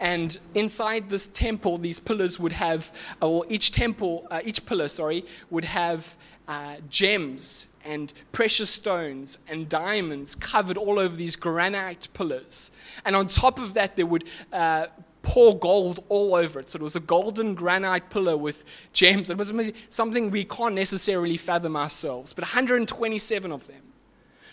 And 0.00 0.38
inside 0.54 1.10
this 1.10 1.26
temple, 1.26 1.78
these 1.78 1.98
pillars 1.98 2.38
would 2.38 2.52
have, 2.52 2.92
or 3.20 3.44
each 3.48 3.72
temple, 3.72 4.26
uh, 4.30 4.40
each 4.44 4.64
pillar, 4.64 4.86
sorry, 4.88 5.24
would 5.50 5.64
have 5.64 6.14
uh, 6.46 6.76
gems 6.88 7.66
and 7.84 8.12
precious 8.32 8.70
stones 8.70 9.38
and 9.48 9.68
diamonds 9.68 10.34
covered 10.34 10.76
all 10.76 10.98
over 10.98 11.16
these 11.16 11.36
granite 11.36 12.08
pillars. 12.14 12.70
And 13.04 13.16
on 13.16 13.26
top 13.26 13.58
of 13.58 13.74
that, 13.74 13.96
there 13.96 14.06
would 14.06 14.24
uh, 14.52 14.86
pour 15.22 15.58
gold 15.58 16.04
all 16.08 16.34
over 16.34 16.60
it. 16.60 16.70
So 16.70 16.76
it 16.76 16.82
was 16.82 16.96
a 16.96 17.00
golden 17.00 17.54
granite 17.54 18.08
pillar 18.08 18.36
with 18.36 18.64
gems. 18.92 19.30
It 19.30 19.36
was 19.36 19.52
something 19.90 20.30
we 20.30 20.44
can't 20.44 20.74
necessarily 20.74 21.36
fathom 21.36 21.76
ourselves, 21.76 22.32
but 22.32 22.44
127 22.44 23.50
of 23.50 23.66
them. 23.66 23.82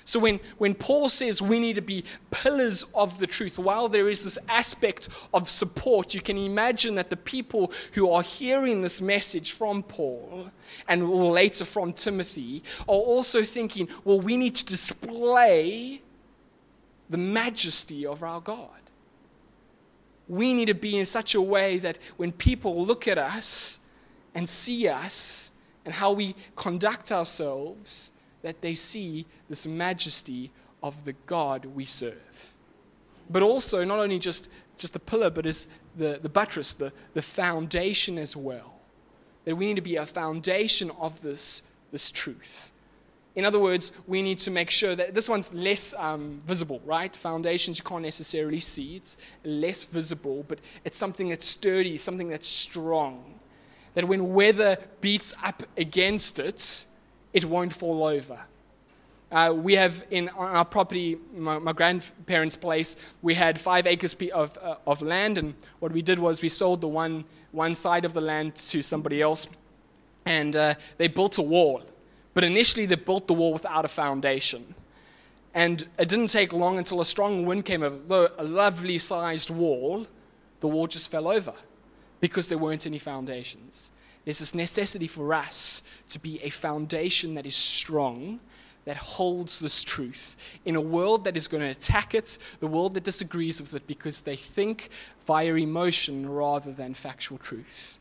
So 0.08 0.20
when, 0.20 0.40
when 0.60 0.76
Paul 0.76 1.10
says 1.10 1.42
we 1.42 1.60
need 1.60 1.76
to 1.76 1.82
be 1.82 2.06
pillars 2.30 2.86
of 2.94 3.18
the 3.18 3.26
truth, 3.26 3.58
while 3.58 3.90
there 3.90 4.08
is 4.08 4.24
this 4.24 4.38
aspect 4.48 5.10
of 5.34 5.50
support, 5.50 6.14
you 6.14 6.22
can 6.22 6.38
imagine 6.38 6.94
that 6.96 7.10
the 7.10 7.18
people 7.18 7.72
who 7.94 8.12
are 8.12 8.22
hearing 8.22 8.82
this 8.82 9.02
message 9.02 9.54
from 9.54 9.82
Paul 9.82 10.52
and 10.88 11.10
later 11.10 11.66
from 11.66 11.92
Timothy 11.92 12.62
are 12.88 12.94
also 12.94 13.42
thinking, 13.42 13.88
well, 14.04 14.22
we 14.22 14.38
need 14.38 14.56
to 14.56 14.66
display 14.66 16.04
the 17.10 17.18
majesty 17.18 18.06
of 18.06 18.22
our 18.22 18.42
God. 18.42 18.70
We 20.28 20.54
need 20.54 20.68
to 20.68 20.76
be 20.76 21.00
in 21.00 21.08
such 21.08 21.34
a 21.34 21.42
way 21.42 21.80
that 21.80 21.98
when 22.18 22.32
people 22.32 22.86
look 22.86 23.08
at 23.08 23.18
us 23.18 23.80
and 24.36 24.48
see 24.48 24.88
us 24.88 25.52
and 25.84 25.94
how 25.94 26.12
we 26.12 26.36
conduct 26.56 27.12
ourselves, 27.12 28.12
that 28.46 28.62
they 28.62 28.76
see 28.76 29.26
this 29.50 29.66
majesty 29.66 30.52
of 30.84 31.04
the 31.04 31.14
God 31.26 31.66
we 31.66 31.84
serve. 31.84 32.54
But 33.32 33.42
also, 33.42 33.84
not 33.84 33.98
only 33.98 34.20
just, 34.20 34.50
just 34.78 34.94
the 34.94 35.00
pillar, 35.00 35.32
but 35.32 35.48
as 35.48 35.68
the, 35.98 36.20
the 36.22 36.30
buttress, 36.30 36.76
the, 36.76 36.94
the 37.16 37.24
foundation 37.24 38.20
as 38.20 38.38
well. 38.38 38.76
That 39.46 39.56
we 39.56 39.66
need 39.66 39.78
to 39.78 39.82
be 39.82 39.96
a 39.96 40.06
foundation 40.06 40.92
of 41.00 41.20
this, 41.22 41.64
this 41.92 42.12
truth. 42.12 42.72
In 43.34 43.46
other 43.46 43.60
words, 43.60 43.94
we 44.06 44.22
need 44.22 44.38
to 44.40 44.52
make 44.52 44.70
sure 44.70 44.96
that 44.96 45.16
this 45.16 45.28
one's 45.28 45.52
less 45.52 45.96
um, 45.96 46.40
visible, 46.46 46.80
right? 46.86 47.16
Foundations 47.16 47.80
you 47.80 47.84
can't 47.84 48.04
necessarily 48.04 48.60
see, 48.60 48.98
it's 48.98 49.18
less 49.44 49.86
visible, 49.86 50.46
but 50.48 50.60
it's 50.84 50.98
something 50.98 51.30
that's 51.30 51.48
sturdy, 51.48 51.98
something 51.98 52.30
that's 52.30 52.48
strong. 52.48 53.40
That 53.96 54.06
when 54.06 54.36
weather 54.36 54.78
beats 55.02 55.34
up 55.44 55.64
against 55.78 56.38
it, 56.38 56.86
it 57.36 57.44
won't 57.46 57.72
fall 57.72 58.06
over. 58.06 58.40
Uh, 59.32 59.54
we 59.54 59.74
have 59.76 60.04
in 60.10 60.30
our 60.30 60.64
property, 60.64 61.18
my, 61.36 61.60
my, 61.60 61.74
grandparents' 61.74 62.56
place, 62.56 62.96
we 63.22 63.34
had 63.34 63.60
five 63.60 63.86
acres 63.86 64.16
of, 64.34 64.58
uh, 64.62 64.76
of 64.88 65.02
land, 65.02 65.38
and 65.38 65.54
what 65.80 65.92
we 65.92 66.02
did 66.02 66.18
was 66.18 66.42
we 66.42 66.48
sold 66.48 66.80
the 66.80 66.88
one, 66.88 67.26
one 67.52 67.76
side 67.76 68.06
of 68.06 68.14
the 68.14 68.22
land 68.22 68.56
to 68.56 68.82
somebody 68.82 69.22
else. 69.22 69.48
and 70.26 70.56
uh, 70.56 70.74
they 70.98 71.08
built 71.08 71.38
a 71.38 71.42
wall. 71.42 71.84
But 72.34 72.44
initially, 72.44 72.86
they 72.86 72.96
built 72.96 73.28
the 73.28 73.34
wall 73.34 73.54
without 73.54 73.86
a 73.86 73.88
foundation. 73.90 74.74
And 75.54 75.88
it 76.00 76.10
didn't 76.10 76.28
take 76.28 76.54
long 76.54 76.78
until 76.78 77.02
a 77.02 77.06
strong 77.06 77.46
wind 77.46 77.66
came 77.66 77.84
over, 77.84 78.30
a 78.38 78.44
lovely 78.44 78.98
sized 79.00 79.50
wall, 79.50 80.08
the 80.62 80.68
wall 80.68 80.88
just 80.88 81.12
fell 81.12 81.28
over 81.28 81.54
because 82.22 82.48
there 82.48 82.58
weren't 82.58 82.86
any 82.86 83.00
foundations. 83.00 83.92
There's 84.26 84.40
this 84.40 84.56
necessity 84.56 85.08
for 85.08 85.34
us 85.34 85.84
to 86.10 86.20
be 86.20 86.42
a 86.42 86.50
foundation 86.50 87.36
that 87.36 87.46
is 87.46 87.56
strong, 87.56 88.40
that 88.86 88.98
holds 88.98 89.60
this 89.60 89.84
truth 89.84 90.38
in 90.66 90.76
a 90.76 90.82
world 90.82 91.24
that 91.24 91.38
is 91.38 91.48
going 91.48 91.62
to 91.62 91.70
attack 91.70 92.14
it, 92.16 92.38
the 92.60 92.68
world 92.68 92.94
that 92.96 93.04
disagrees 93.04 93.62
with 93.62 93.74
it 93.76 93.86
because 93.88 94.22
they 94.22 94.36
think 94.36 94.90
via 95.26 95.56
emotion 95.56 96.28
rather 96.30 96.72
than 96.72 96.94
factual 96.94 97.38
truth. 97.38 97.98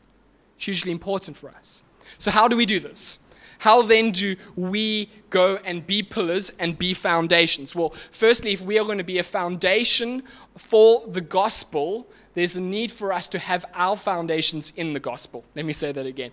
It's 0.57 0.65
hugely 0.65 0.91
important 0.91 1.37
for 1.37 1.49
us. 1.49 1.83
So, 2.17 2.31
how 2.31 2.47
do 2.47 2.55
we 2.55 2.65
do 2.65 2.79
this? 2.79 3.19
How 3.57 3.81
then 3.81 4.11
do 4.11 4.35
we 4.55 5.09
go 5.29 5.57
and 5.65 5.85
be 5.85 6.03
pillars 6.03 6.51
and 6.59 6.77
be 6.77 6.93
foundations? 6.93 7.75
Well, 7.75 7.93
firstly, 8.11 8.51
if 8.51 8.61
we 8.61 8.77
are 8.77 8.85
going 8.85 8.97
to 8.97 9.03
be 9.03 9.19
a 9.19 9.23
foundation 9.23 10.23
for 10.57 11.07
the 11.07 11.21
gospel, 11.21 12.07
there's 12.35 12.55
a 12.55 12.61
need 12.61 12.91
for 12.91 13.11
us 13.11 13.27
to 13.29 13.39
have 13.39 13.65
our 13.73 13.97
foundations 13.97 14.71
in 14.75 14.93
the 14.93 14.99
gospel. 14.99 15.43
Let 15.55 15.65
me 15.65 15.73
say 15.73 15.91
that 15.91 16.05
again. 16.05 16.31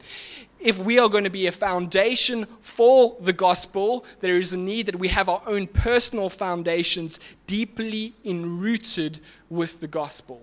If 0.61 0.79
we 0.79 0.99
are 0.99 1.09
going 1.09 1.25
to 1.25 1.31
be 1.31 1.47
a 1.47 1.53
foundation 1.53 2.47
for 2.61 3.17
the 3.21 3.33
gospel, 3.33 4.05
there 4.21 4.37
is 4.37 4.53
a 4.53 4.57
need 4.59 4.87
that 4.87 4.97
we 4.97 5.09
have 5.09 5.29
our 5.29 5.43
own 5.47 5.67
personal 5.67 6.29
foundations 6.29 7.19
deeply 7.47 8.15
enrooted 8.25 9.21
with 9.49 9.81
the 9.81 9.89
gospel 9.89 10.43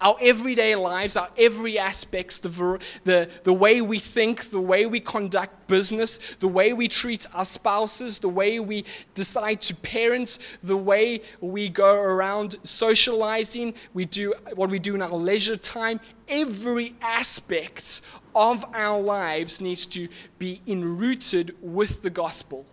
our 0.00 0.16
everyday 0.20 0.74
lives, 0.74 1.16
our 1.16 1.28
every 1.36 1.78
aspects, 1.78 2.38
the, 2.38 2.78
the, 3.04 3.28
the 3.44 3.52
way 3.52 3.80
we 3.80 3.98
think, 3.98 4.50
the 4.50 4.60
way 4.60 4.86
we 4.86 5.00
conduct 5.00 5.66
business, 5.68 6.20
the 6.40 6.48
way 6.48 6.72
we 6.72 6.88
treat 6.88 7.26
our 7.34 7.44
spouses, 7.44 8.18
the 8.18 8.28
way 8.28 8.60
we 8.60 8.84
decide 9.14 9.60
to 9.62 9.74
parent, 9.76 10.38
the 10.62 10.76
way 10.76 11.20
we 11.40 11.68
go 11.68 11.94
around 11.94 12.56
socializing, 12.64 13.74
we 13.94 14.04
do 14.04 14.34
what 14.54 14.70
we 14.70 14.78
do 14.78 14.94
in 14.94 15.02
our 15.02 15.10
leisure 15.10 15.56
time, 15.56 16.00
every 16.28 16.94
aspect 17.02 18.02
of 18.34 18.64
our 18.74 19.00
lives 19.00 19.60
needs 19.60 19.86
to 19.86 20.08
be 20.38 20.60
enrooted 20.66 21.56
with 21.60 22.02
the 22.02 22.10
gospel 22.10 22.64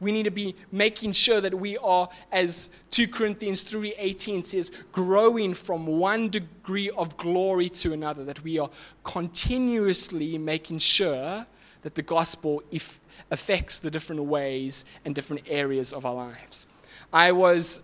we 0.00 0.12
need 0.12 0.24
to 0.24 0.30
be 0.30 0.56
making 0.72 1.12
sure 1.12 1.40
that 1.40 1.54
we 1.54 1.76
are 1.78 2.08
as 2.32 2.70
2 2.90 3.08
Corinthians 3.08 3.62
3:18 3.62 4.44
says 4.44 4.70
growing 4.92 5.54
from 5.54 5.86
one 5.86 6.28
degree 6.28 6.90
of 6.90 7.16
glory 7.16 7.68
to 7.68 7.92
another 7.92 8.24
that 8.24 8.42
we 8.42 8.58
are 8.58 8.70
continuously 9.04 10.38
making 10.38 10.78
sure 10.78 11.46
that 11.82 11.94
the 11.94 12.02
gospel 12.02 12.62
if, 12.70 13.00
affects 13.30 13.78
the 13.78 13.90
different 13.90 14.22
ways 14.22 14.84
and 15.04 15.14
different 15.14 15.42
areas 15.46 15.92
of 15.92 16.04
our 16.04 16.14
lives. 16.14 16.66
I 17.12 17.32
was 17.32 17.80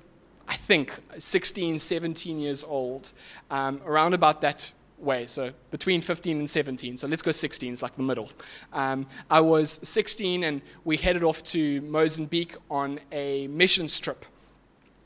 I 0.48 0.54
think 0.54 0.92
16 1.18 1.78
17 1.78 2.38
years 2.38 2.64
old 2.64 3.12
um, 3.50 3.80
around 3.84 4.14
about 4.14 4.40
that 4.42 4.72
way, 4.98 5.26
so 5.26 5.52
between 5.70 6.00
15 6.00 6.38
and 6.38 6.48
17. 6.48 6.96
So 6.96 7.08
let's 7.08 7.22
go 7.22 7.30
16, 7.30 7.72
it's 7.72 7.82
like 7.82 7.96
the 7.96 8.02
middle. 8.02 8.30
Um, 8.72 9.06
I 9.30 9.40
was 9.40 9.80
16 9.82 10.44
and 10.44 10.62
we 10.84 10.96
headed 10.96 11.22
off 11.22 11.42
to 11.44 11.80
Mozambique 11.82 12.54
on 12.70 13.00
a 13.12 13.46
mission 13.48 13.86
trip. 13.86 14.24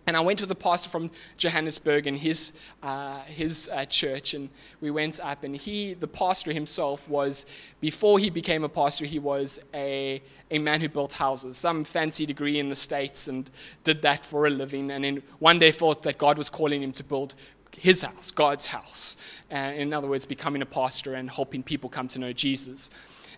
And 0.06 0.16
I 0.16 0.20
went 0.20 0.40
with 0.40 0.50
a 0.50 0.56
pastor 0.56 0.90
from 0.90 1.08
Johannesburg 1.36 2.08
and 2.08 2.18
his, 2.18 2.52
uh, 2.82 3.20
his 3.20 3.70
uh, 3.72 3.84
church, 3.84 4.34
and 4.34 4.48
we 4.80 4.90
went 4.90 5.20
up. 5.20 5.44
And 5.44 5.56
he, 5.56 5.94
the 5.94 6.08
pastor 6.08 6.52
himself, 6.52 7.08
was, 7.08 7.46
before 7.80 8.18
he 8.18 8.28
became 8.28 8.64
a 8.64 8.68
pastor, 8.68 9.04
he 9.04 9.20
was 9.20 9.60
a, 9.72 10.20
a 10.50 10.58
man 10.58 10.80
who 10.80 10.88
built 10.88 11.12
houses, 11.12 11.58
some 11.58 11.84
fancy 11.84 12.26
degree 12.26 12.58
in 12.58 12.68
the 12.68 12.74
States, 12.74 13.28
and 13.28 13.50
did 13.84 14.02
that 14.02 14.26
for 14.26 14.46
a 14.46 14.50
living. 14.50 14.90
And 14.90 15.04
then 15.04 15.22
one 15.38 15.60
day 15.60 15.70
thought 15.70 16.02
that 16.02 16.18
God 16.18 16.38
was 16.38 16.50
calling 16.50 16.82
him 16.82 16.90
to 16.92 17.04
build 17.04 17.36
his 17.76 18.02
house, 18.02 18.30
God's 18.30 18.66
house. 18.66 19.16
Uh, 19.52 19.56
in 19.56 19.92
other 19.92 20.08
words, 20.08 20.24
becoming 20.24 20.62
a 20.62 20.66
pastor 20.66 21.14
and 21.14 21.30
helping 21.30 21.62
people 21.62 21.88
come 21.88 22.08
to 22.08 22.18
know 22.18 22.32
Jesus. 22.32 22.90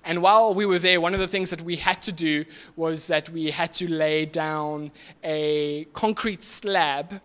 And 0.05 0.21
while 0.21 0.53
we 0.53 0.67
were 0.67 0.81
there, 0.81 1.01
one 1.01 1.15
of 1.15 1.21
the 1.21 1.29
things 1.29 1.51
that 1.51 1.61
we 1.61 1.77
had 1.77 2.03
to 2.03 2.13
do 2.13 2.45
was 2.77 3.07
that 3.07 3.29
we 3.31 3.51
had 3.51 3.73
to 3.75 3.89
lay 3.89 4.27
down 4.27 4.91
a 5.23 5.85
concrete 5.93 6.43
slab 6.43 7.21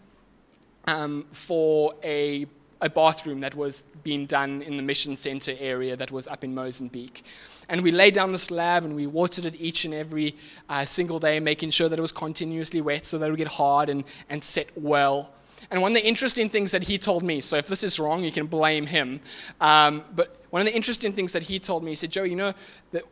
um, 0.86 1.25
for 1.32 1.95
a, 2.03 2.45
a 2.82 2.89
bathroom 2.89 3.39
that 3.39 3.55
was 3.55 3.84
being 4.03 4.25
done 4.25 4.62
in 4.62 4.77
the 4.77 4.84
mission 4.84 5.17
center 5.17 5.55
area 5.60 5.95
that 5.97 6.12
was 6.12 6.27
up 6.27 6.43
in 6.43 6.53
Mozambique. 6.53 7.23
And 7.69 7.82
we 7.82 7.91
laid 7.91 8.13
down 8.13 8.32
the 8.32 8.38
slab 8.38 8.86
and 8.86 8.95
we 8.95 9.08
watered 9.08 9.45
it 9.45 9.60
each 9.60 9.84
and 9.84 9.93
every 9.93 10.36
uh, 10.69 10.86
single 10.86 11.19
day, 11.19 11.39
making 11.39 11.71
sure 11.71 11.89
that 11.89 11.97
it 11.97 12.01
was 12.01 12.13
continuously 12.13 12.79
wet 12.79 13.05
so 13.05 13.17
that 13.17 13.25
it 13.25 13.29
would 13.29 13.38
get 13.38 13.47
hard 13.47 13.89
and, 13.89 14.03
and 14.29 14.41
set 14.41 14.69
well. 14.77 15.34
And 15.69 15.82
one 15.82 15.91
of 15.91 15.95
the 15.95 16.08
interesting 16.08 16.49
things 16.49 16.71
that 16.71 16.84
he 16.84 16.97
told 16.97 17.23
me, 17.23 17.41
so 17.41 17.58
if 17.58 17.67
this 17.67 17.84
is 17.84 17.99
wrong, 17.99 18.23
you 18.23 18.32
can 18.32 18.47
blame 18.47 18.86
him. 18.86 19.19
Um, 19.60 20.03
but 20.15 20.38
one 20.49 20.62
of 20.62 20.65
the 20.65 20.75
interesting 20.75 21.12
things 21.12 21.34
that 21.34 21.43
he 21.43 21.60
told 21.60 21.84
me, 21.84 21.91
he 21.91 21.95
said, 21.95 22.12
Joe, 22.12 22.23
you 22.23 22.36
know, 22.36 22.53
that 22.91 23.03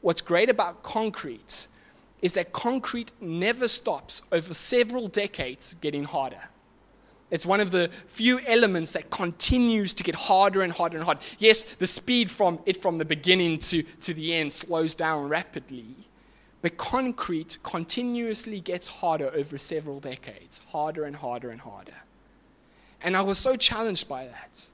what's 0.00 0.20
great 0.20 0.48
about 0.48 0.82
concrete 0.82 1.68
is 2.22 2.34
that 2.34 2.52
concrete 2.52 3.12
never 3.20 3.68
stops 3.68 4.22
over 4.32 4.54
several 4.54 5.08
decades 5.08 5.74
getting 5.80 6.04
harder. 6.04 6.40
It's 7.30 7.44
one 7.44 7.60
of 7.60 7.70
the 7.70 7.90
few 8.06 8.38
elements 8.46 8.92
that 8.92 9.10
continues 9.10 9.92
to 9.94 10.04
get 10.04 10.14
harder 10.14 10.62
and 10.62 10.72
harder 10.72 10.98
and 10.98 11.04
harder. 11.04 11.20
Yes, 11.38 11.64
the 11.64 11.86
speed 11.86 12.30
from 12.30 12.60
it 12.64 12.80
from 12.80 12.96
the 12.96 13.04
beginning 13.04 13.58
to, 13.58 13.82
to 13.82 14.14
the 14.14 14.34
end 14.34 14.52
slows 14.52 14.94
down 14.94 15.28
rapidly. 15.28 15.96
But 16.64 16.78
concrete 16.78 17.58
continuously 17.62 18.58
gets 18.58 18.88
harder 18.88 19.30
over 19.34 19.58
several 19.58 20.00
decades, 20.00 20.62
harder 20.68 21.04
and 21.04 21.14
harder 21.14 21.50
and 21.50 21.60
harder. 21.60 21.92
And 23.02 23.14
I 23.14 23.20
was 23.20 23.36
so 23.36 23.54
challenged 23.54 24.08
by 24.08 24.24
that. 24.24 24.70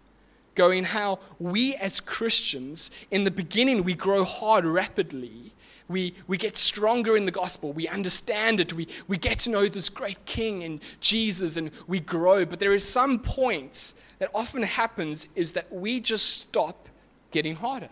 Going 0.54 0.84
how 0.84 1.18
we 1.40 1.74
as 1.74 2.00
Christians, 2.00 2.92
in 3.10 3.24
the 3.24 3.30
beginning, 3.32 3.82
we 3.82 3.94
grow 3.94 4.22
hard 4.22 4.64
rapidly. 4.66 5.52
We, 5.88 6.14
we 6.28 6.38
get 6.38 6.56
stronger 6.56 7.16
in 7.16 7.24
the 7.24 7.32
gospel. 7.32 7.72
We 7.72 7.88
understand 7.88 8.60
it. 8.60 8.72
We, 8.72 8.86
we 9.08 9.18
get 9.18 9.40
to 9.40 9.50
know 9.50 9.66
this 9.66 9.88
great 9.88 10.24
King 10.26 10.62
and 10.62 10.80
Jesus, 11.00 11.56
and 11.56 11.72
we 11.88 11.98
grow. 11.98 12.44
But 12.44 12.60
there 12.60 12.72
is 12.72 12.88
some 12.88 13.18
point 13.18 13.94
that 14.20 14.30
often 14.32 14.62
happens 14.62 15.26
is 15.34 15.54
that 15.54 15.72
we 15.72 15.98
just 15.98 16.38
stop 16.38 16.88
getting 17.32 17.56
harder. 17.56 17.90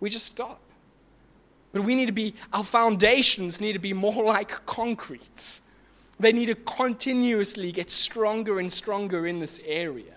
We 0.00 0.10
just 0.10 0.26
stop. 0.26 0.60
But 1.72 1.82
we 1.82 1.94
need 1.94 2.06
to 2.06 2.12
be, 2.12 2.34
our 2.52 2.64
foundations 2.64 3.60
need 3.60 3.74
to 3.74 3.78
be 3.78 3.92
more 3.92 4.24
like 4.24 4.66
concrete. 4.66 5.60
They 6.18 6.32
need 6.32 6.46
to 6.46 6.54
continuously 6.54 7.72
get 7.72 7.90
stronger 7.90 8.58
and 8.58 8.72
stronger 8.72 9.26
in 9.26 9.38
this 9.38 9.60
area. 9.64 10.16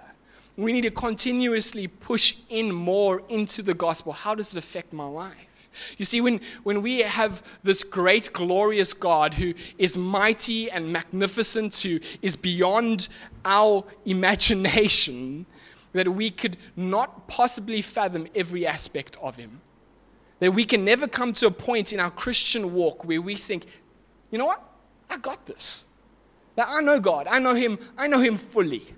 We 0.58 0.72
need 0.72 0.82
to 0.82 0.92
continuously 0.92 1.88
push 1.88 2.36
in 2.50 2.72
more 2.72 3.24
into 3.30 3.62
the 3.62 3.74
gospel. 3.74 4.14
How 4.14 4.36
does 4.36 4.54
it 4.54 4.58
affect 4.58 4.94
my 4.94 5.06
life? 5.06 5.70
You 5.98 6.06
see, 6.06 6.22
when, 6.22 6.40
when 6.64 6.82
we 6.82 7.00
have 7.00 7.42
this 7.64 7.84
great, 7.84 8.32
glorious 8.34 8.94
God 8.94 9.34
who 9.34 9.54
is 9.78 9.98
mighty 9.98 10.70
and 10.70 10.92
magnificent, 10.92 11.76
who 11.78 12.00
is 12.22 12.36
beyond 12.36 13.10
our 13.46 13.84
imagination, 14.06 15.46
that 15.94 16.08
we 16.08 16.30
could 16.30 16.58
not 16.76 17.28
possibly 17.28 17.82
fathom 17.82 18.28
every 18.36 18.68
aspect 18.68 19.18
of 19.22 19.36
him. 19.36 19.62
That 20.44 20.52
we 20.52 20.66
can 20.66 20.84
never 20.84 21.08
come 21.08 21.32
to 21.34 21.48
a 21.48 21.52
point 21.52 21.94
in 21.94 22.02
our 22.02 22.12
Christian 22.12 22.74
walk 22.74 23.06
where 23.06 23.22
we 23.22 23.36
think, 23.36 23.66
you 24.30 24.38
know 24.38 24.46
what? 24.46 24.62
I 25.10 25.18
got 25.18 25.46
this. 25.46 25.86
That 26.56 26.68
I 26.68 26.82
know 26.82 27.00
God. 27.00 27.28
I 27.30 27.40
know 27.40 27.56
Him. 27.56 27.80
I 27.98 28.08
know 28.08 28.20
Him 28.20 28.36
fully. 28.36 28.94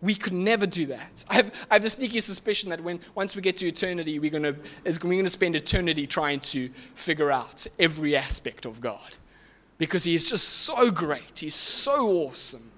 We 0.00 0.14
could 0.14 0.32
never 0.32 0.64
do 0.64 0.86
that. 0.86 1.24
I 1.28 1.34
have, 1.34 1.52
I 1.72 1.74
have 1.74 1.84
a 1.84 1.90
sneaky 1.90 2.20
suspicion 2.20 2.70
that 2.70 2.80
when 2.80 3.00
once 3.16 3.34
we 3.34 3.42
get 3.42 3.56
to 3.56 3.66
eternity, 3.66 4.20
we're 4.20 4.30
gonna 4.30 4.54
we're 4.84 5.16
gonna 5.16 5.28
spend 5.28 5.56
eternity 5.56 6.06
trying 6.06 6.38
to 6.54 6.70
figure 6.94 7.32
out 7.32 7.66
every 7.80 8.14
aspect 8.14 8.64
of 8.64 8.80
God, 8.80 9.16
because 9.78 10.04
He 10.04 10.14
is 10.14 10.30
just 10.30 10.48
so 10.48 10.88
great. 10.88 11.40
He's 11.40 11.56
so 11.56 12.12
awesome, 12.28 12.70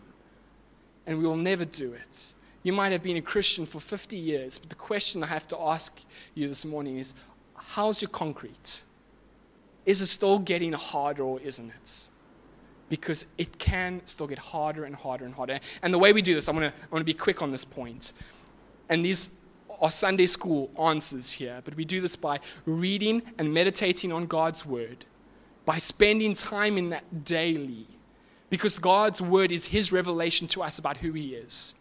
and 1.06 1.18
we 1.18 1.26
will 1.26 1.36
never 1.36 1.66
do 1.66 1.92
it. 1.92 2.32
You 2.62 2.72
might 2.72 2.92
have 2.92 3.02
been 3.02 3.18
a 3.18 3.22
Christian 3.22 3.66
for 3.66 3.80
50 3.80 4.16
years, 4.16 4.58
but 4.58 4.70
the 4.70 4.76
question 4.76 5.22
I 5.22 5.26
have 5.26 5.46
to 5.48 5.60
ask 5.60 5.92
you 6.34 6.48
this 6.48 6.64
morning 6.64 6.98
is 6.98 7.12
how's 7.68 8.00
your 8.00 8.08
concrete? 8.08 8.84
Is 9.84 10.00
it 10.00 10.06
still 10.06 10.38
getting 10.38 10.72
harder 10.72 11.22
or 11.22 11.38
isn't 11.40 11.70
it? 11.70 12.08
Because 12.88 13.26
it 13.36 13.58
can 13.58 14.00
still 14.06 14.26
get 14.26 14.38
harder 14.38 14.84
and 14.84 14.96
harder 14.96 15.26
and 15.26 15.34
harder. 15.34 15.60
And 15.82 15.92
the 15.92 15.98
way 15.98 16.12
we 16.12 16.22
do 16.22 16.34
this, 16.34 16.48
I'm 16.48 16.56
to 16.56 16.72
I'm 16.90 16.98
to 16.98 17.04
be 17.04 17.14
quick 17.14 17.42
on 17.42 17.50
this 17.50 17.64
point. 17.64 18.14
And 18.88 19.04
these 19.04 19.32
are 19.80 19.90
Sunday 19.90 20.26
school 20.26 20.70
answers 20.80 21.30
here, 21.30 21.60
but 21.64 21.76
we 21.76 21.84
do 21.84 22.00
this 22.00 22.16
by 22.16 22.40
reading 22.64 23.22
and 23.36 23.52
meditating 23.52 24.12
on 24.12 24.26
God's 24.26 24.64
word, 24.64 25.04
by 25.66 25.78
spending 25.78 26.32
time 26.34 26.78
in 26.78 26.88
that 26.90 27.24
daily, 27.24 27.86
because 28.50 28.78
God's 28.78 29.20
word 29.20 29.52
is 29.52 29.66
His 29.66 29.92
revelation 29.92 30.48
to 30.48 30.62
us 30.62 30.78
about 30.78 30.96
who 30.96 31.12
He 31.12 31.34
is. 31.34 31.74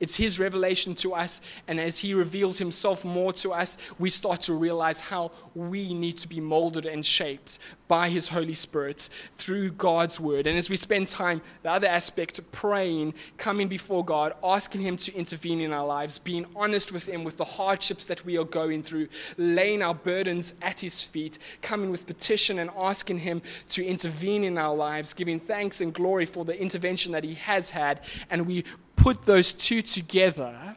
It's 0.00 0.16
His 0.16 0.40
revelation 0.40 0.94
to 0.96 1.14
us. 1.14 1.42
And 1.68 1.78
as 1.78 1.98
He 1.98 2.14
reveals 2.14 2.58
Himself 2.58 3.04
more 3.04 3.32
to 3.34 3.52
us, 3.52 3.78
we 3.98 4.10
start 4.10 4.40
to 4.42 4.54
realize 4.54 4.98
how 4.98 5.30
we 5.54 5.94
need 5.94 6.16
to 6.18 6.28
be 6.28 6.40
molded 6.40 6.86
and 6.86 7.04
shaped 7.04 7.58
by 7.86 8.08
His 8.08 8.28
Holy 8.28 8.54
Spirit 8.54 9.10
through 9.36 9.72
God's 9.72 10.18
Word. 10.18 10.46
And 10.46 10.56
as 10.56 10.70
we 10.70 10.76
spend 10.76 11.08
time, 11.08 11.42
the 11.62 11.70
other 11.70 11.88
aspect, 11.88 12.40
praying, 12.52 13.14
coming 13.36 13.68
before 13.68 14.04
God, 14.04 14.32
asking 14.42 14.80
Him 14.80 14.96
to 14.96 15.14
intervene 15.14 15.60
in 15.60 15.72
our 15.72 15.86
lives, 15.86 16.18
being 16.18 16.46
honest 16.56 16.92
with 16.92 17.06
Him 17.06 17.22
with 17.22 17.36
the 17.36 17.44
hardships 17.44 18.06
that 18.06 18.24
we 18.24 18.38
are 18.38 18.44
going 18.44 18.82
through, 18.82 19.08
laying 19.36 19.82
our 19.82 19.94
burdens 19.94 20.54
at 20.62 20.80
His 20.80 21.04
feet, 21.04 21.38
coming 21.62 21.90
with 21.90 22.06
petition 22.06 22.60
and 22.60 22.70
asking 22.78 23.18
Him 23.18 23.42
to 23.70 23.84
intervene 23.84 24.44
in 24.44 24.56
our 24.56 24.74
lives, 24.74 25.12
giving 25.12 25.38
thanks 25.38 25.80
and 25.80 25.92
glory 25.92 26.24
for 26.24 26.44
the 26.44 26.58
intervention 26.58 27.12
that 27.12 27.24
He 27.24 27.34
has 27.34 27.68
had. 27.68 28.00
And 28.30 28.46
we 28.46 28.64
put 29.00 29.24
those 29.24 29.52
two 29.52 29.80
together, 29.80 30.76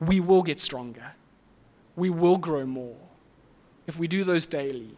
we 0.00 0.20
will 0.20 0.42
get 0.42 0.58
stronger. 0.58 1.12
We 1.96 2.10
will 2.10 2.38
grow 2.38 2.64
more 2.66 2.96
if 3.86 3.98
we 3.98 4.08
do 4.08 4.24
those 4.24 4.46
daily. 4.46 4.96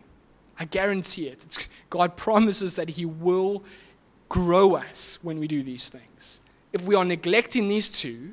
I 0.58 0.64
guarantee 0.64 1.28
it. 1.28 1.44
It's, 1.44 1.68
God 1.90 2.16
promises 2.16 2.76
that 2.76 2.88
He 2.88 3.04
will 3.04 3.64
grow 4.28 4.76
us 4.76 5.18
when 5.22 5.38
we 5.38 5.48
do 5.48 5.62
these 5.62 5.90
things. 5.90 6.40
If 6.72 6.82
we 6.82 6.94
are 6.94 7.04
neglecting 7.04 7.68
these 7.68 7.88
two, 7.88 8.32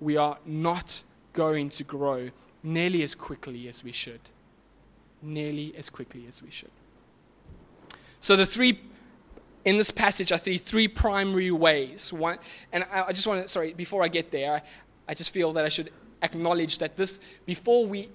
we 0.00 0.16
are 0.16 0.38
not 0.46 1.02
going 1.32 1.68
to 1.68 1.84
grow 1.84 2.30
nearly 2.62 3.02
as 3.02 3.14
quickly 3.14 3.68
as 3.68 3.84
we 3.84 3.92
should. 3.92 4.20
Nearly 5.22 5.74
as 5.76 5.90
quickly 5.90 6.24
as 6.28 6.42
we 6.42 6.50
should. 6.50 6.70
So 8.20 8.36
the 8.36 8.46
three 8.46 8.80
in 9.64 9.76
this 9.76 9.90
passage, 9.90 10.32
I 10.32 10.36
see 10.36 10.58
three 10.58 10.88
primary 10.88 11.50
ways. 11.50 12.12
One, 12.12 12.38
and 12.72 12.84
I, 12.92 13.04
I 13.08 13.12
just 13.12 13.26
want 13.26 13.42
to, 13.42 13.48
sorry, 13.48 13.72
before 13.74 14.02
I 14.02 14.08
get 14.08 14.30
there, 14.30 14.54
I, 14.54 14.62
I 15.08 15.14
just 15.14 15.32
feel 15.32 15.52
that 15.52 15.64
I 15.64 15.68
should 15.68 15.92
acknowledge 16.22 16.78
that 16.78 16.96
this, 16.96 17.20
before 17.46 17.86
we, 17.86 18.08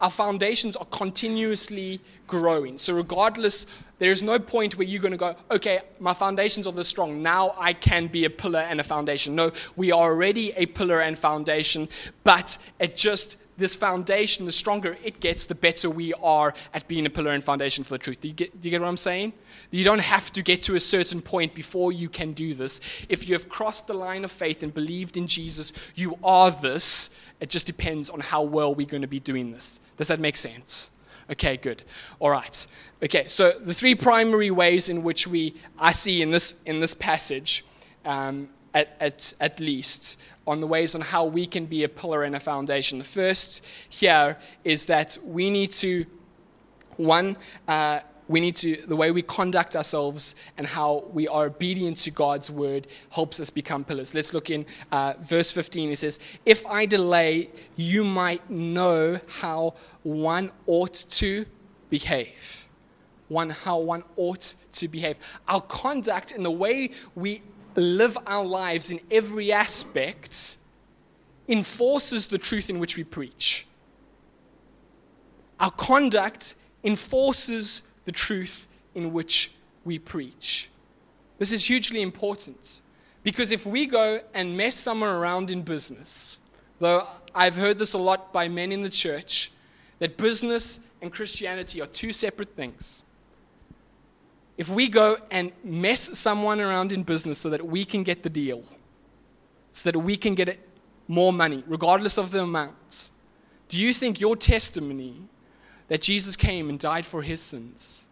our 0.00 0.10
foundations 0.10 0.76
are 0.76 0.86
continuously 0.86 2.00
growing. 2.26 2.78
So, 2.78 2.94
regardless, 2.94 3.66
there's 3.98 4.22
no 4.22 4.38
point 4.38 4.76
where 4.76 4.86
you're 4.86 5.00
going 5.00 5.12
to 5.12 5.18
go, 5.18 5.36
okay, 5.50 5.80
my 6.00 6.12
foundations 6.12 6.66
are 6.66 6.72
this 6.72 6.88
strong. 6.88 7.22
Now 7.22 7.54
I 7.56 7.72
can 7.72 8.08
be 8.08 8.24
a 8.24 8.30
pillar 8.30 8.60
and 8.60 8.80
a 8.80 8.84
foundation. 8.84 9.34
No, 9.34 9.52
we 9.76 9.92
are 9.92 10.10
already 10.10 10.52
a 10.52 10.66
pillar 10.66 11.00
and 11.00 11.18
foundation, 11.18 11.88
but 12.24 12.58
it 12.80 12.96
just 12.96 13.36
this 13.56 13.74
foundation, 13.74 14.46
the 14.46 14.52
stronger 14.52 14.96
it 15.02 15.20
gets, 15.20 15.44
the 15.44 15.54
better 15.54 15.88
we 15.88 16.12
are 16.14 16.54
at 16.72 16.86
being 16.88 17.06
a 17.06 17.10
pillar 17.10 17.32
and 17.32 17.42
foundation 17.42 17.84
for 17.84 17.90
the 17.90 17.98
truth. 17.98 18.20
Do 18.20 18.28
you, 18.28 18.34
get, 18.34 18.60
do 18.60 18.68
you 18.68 18.70
get 18.70 18.80
what 18.80 18.88
I'm 18.88 18.96
saying? 18.96 19.32
You 19.70 19.84
don't 19.84 20.00
have 20.00 20.32
to 20.32 20.42
get 20.42 20.62
to 20.64 20.74
a 20.74 20.80
certain 20.80 21.20
point 21.20 21.54
before 21.54 21.92
you 21.92 22.08
can 22.08 22.32
do 22.32 22.54
this. 22.54 22.80
If 23.08 23.28
you 23.28 23.34
have 23.34 23.48
crossed 23.48 23.86
the 23.86 23.94
line 23.94 24.24
of 24.24 24.32
faith 24.32 24.62
and 24.62 24.72
believed 24.72 25.16
in 25.16 25.26
Jesus, 25.26 25.72
you 25.94 26.18
are 26.24 26.50
this. 26.50 27.10
It 27.40 27.50
just 27.50 27.66
depends 27.66 28.10
on 28.10 28.20
how 28.20 28.42
well 28.42 28.74
we're 28.74 28.86
going 28.86 29.02
to 29.02 29.08
be 29.08 29.20
doing 29.20 29.52
this. 29.52 29.80
Does 29.96 30.08
that 30.08 30.20
make 30.20 30.36
sense? 30.36 30.90
Okay, 31.30 31.56
good. 31.56 31.82
All 32.20 32.30
right. 32.30 32.66
Okay, 33.02 33.26
so 33.28 33.52
the 33.58 33.72
three 33.72 33.94
primary 33.94 34.50
ways 34.50 34.88
in 34.88 35.02
which 35.02 35.26
we 35.26 35.54
I 35.78 35.92
see 35.92 36.22
in 36.22 36.30
this 36.30 36.54
in 36.66 36.80
this 36.80 36.92
passage, 36.94 37.64
um, 38.04 38.48
at, 38.74 38.96
at, 39.00 39.32
at 39.40 39.60
least, 39.60 40.18
on 40.46 40.60
the 40.60 40.66
ways 40.66 40.94
on 40.94 41.00
how 41.00 41.24
we 41.24 41.46
can 41.46 41.66
be 41.66 41.84
a 41.84 41.88
pillar 41.88 42.24
and 42.24 42.36
a 42.36 42.40
foundation. 42.40 42.98
The 42.98 43.04
first 43.04 43.62
here 43.88 44.36
is 44.64 44.86
that 44.86 45.16
we 45.24 45.50
need 45.50 45.72
to, 45.72 46.04
one, 46.96 47.36
uh, 47.66 48.00
we 48.28 48.40
need 48.40 48.56
to, 48.56 48.82
the 48.86 48.96
way 48.96 49.10
we 49.10 49.22
conduct 49.22 49.76
ourselves 49.76 50.34
and 50.56 50.66
how 50.66 51.04
we 51.12 51.28
are 51.28 51.46
obedient 51.46 51.98
to 51.98 52.10
God's 52.10 52.50
word 52.50 52.86
helps 53.10 53.38
us 53.40 53.50
become 53.50 53.84
pillars. 53.84 54.14
Let's 54.14 54.32
look 54.32 54.50
in 54.50 54.64
uh, 54.92 55.14
verse 55.20 55.50
15. 55.50 55.90
It 55.92 55.96
says, 55.96 56.18
If 56.46 56.64
I 56.66 56.86
delay, 56.86 57.50
you 57.76 58.04
might 58.04 58.48
know 58.50 59.20
how 59.28 59.74
one 60.02 60.50
ought 60.66 60.94
to 61.10 61.44
behave. 61.90 62.68
One, 63.28 63.50
how 63.50 63.78
one 63.78 64.04
ought 64.16 64.54
to 64.72 64.88
behave. 64.88 65.16
Our 65.48 65.60
conduct 65.62 66.32
and 66.32 66.44
the 66.44 66.50
way 66.50 66.90
we 67.14 67.42
live 67.80 68.16
our 68.26 68.44
lives 68.44 68.90
in 68.90 69.00
every 69.10 69.52
aspect 69.52 70.58
enforces 71.48 72.26
the 72.26 72.38
truth 72.38 72.70
in 72.70 72.78
which 72.78 72.96
we 72.96 73.04
preach. 73.04 73.66
Our 75.60 75.70
conduct 75.70 76.54
enforces 76.82 77.82
the 78.04 78.12
truth 78.12 78.66
in 78.94 79.12
which 79.12 79.52
we 79.84 79.98
preach. 79.98 80.70
This 81.38 81.52
is 81.52 81.64
hugely 81.64 82.02
important 82.02 82.82
because 83.22 83.52
if 83.52 83.66
we 83.66 83.86
go 83.86 84.20
and 84.34 84.56
mess 84.56 84.74
someone 84.74 85.10
around 85.10 85.50
in 85.50 85.62
business, 85.62 86.40
though 86.80 87.06
I've 87.34 87.56
heard 87.56 87.78
this 87.78 87.94
a 87.94 87.98
lot 87.98 88.32
by 88.32 88.48
men 88.48 88.72
in 88.72 88.82
the 88.82 88.90
church, 88.90 89.52
that 89.98 90.16
business 90.16 90.80
and 91.00 91.12
Christianity 91.12 91.80
are 91.80 91.86
two 91.86 92.12
separate 92.12 92.54
things 92.56 93.03
if 94.56 94.68
we 94.68 94.88
go 94.88 95.16
and 95.30 95.52
mess 95.64 96.16
someone 96.18 96.60
around 96.60 96.92
in 96.92 97.02
business 97.02 97.38
so 97.38 97.50
that 97.50 97.64
we 97.64 97.84
can 97.84 98.02
get 98.02 98.22
the 98.22 98.30
deal, 98.30 98.62
so 99.72 99.90
that 99.90 99.98
we 99.98 100.16
can 100.16 100.34
get 100.34 100.58
more 101.08 101.32
money, 101.32 101.64
regardless 101.66 102.18
of 102.18 102.30
the 102.30 102.42
amounts, 102.42 103.10
do 103.68 103.78
you 103.78 103.92
think 103.92 104.20
your 104.20 104.36
testimony 104.36 105.20
that 105.88 106.00
Jesus 106.00 106.36
came 106.36 106.70
and 106.70 106.78
died 106.78 107.04
for 107.04 107.22
his 107.22 107.40
sins, 107.40 108.08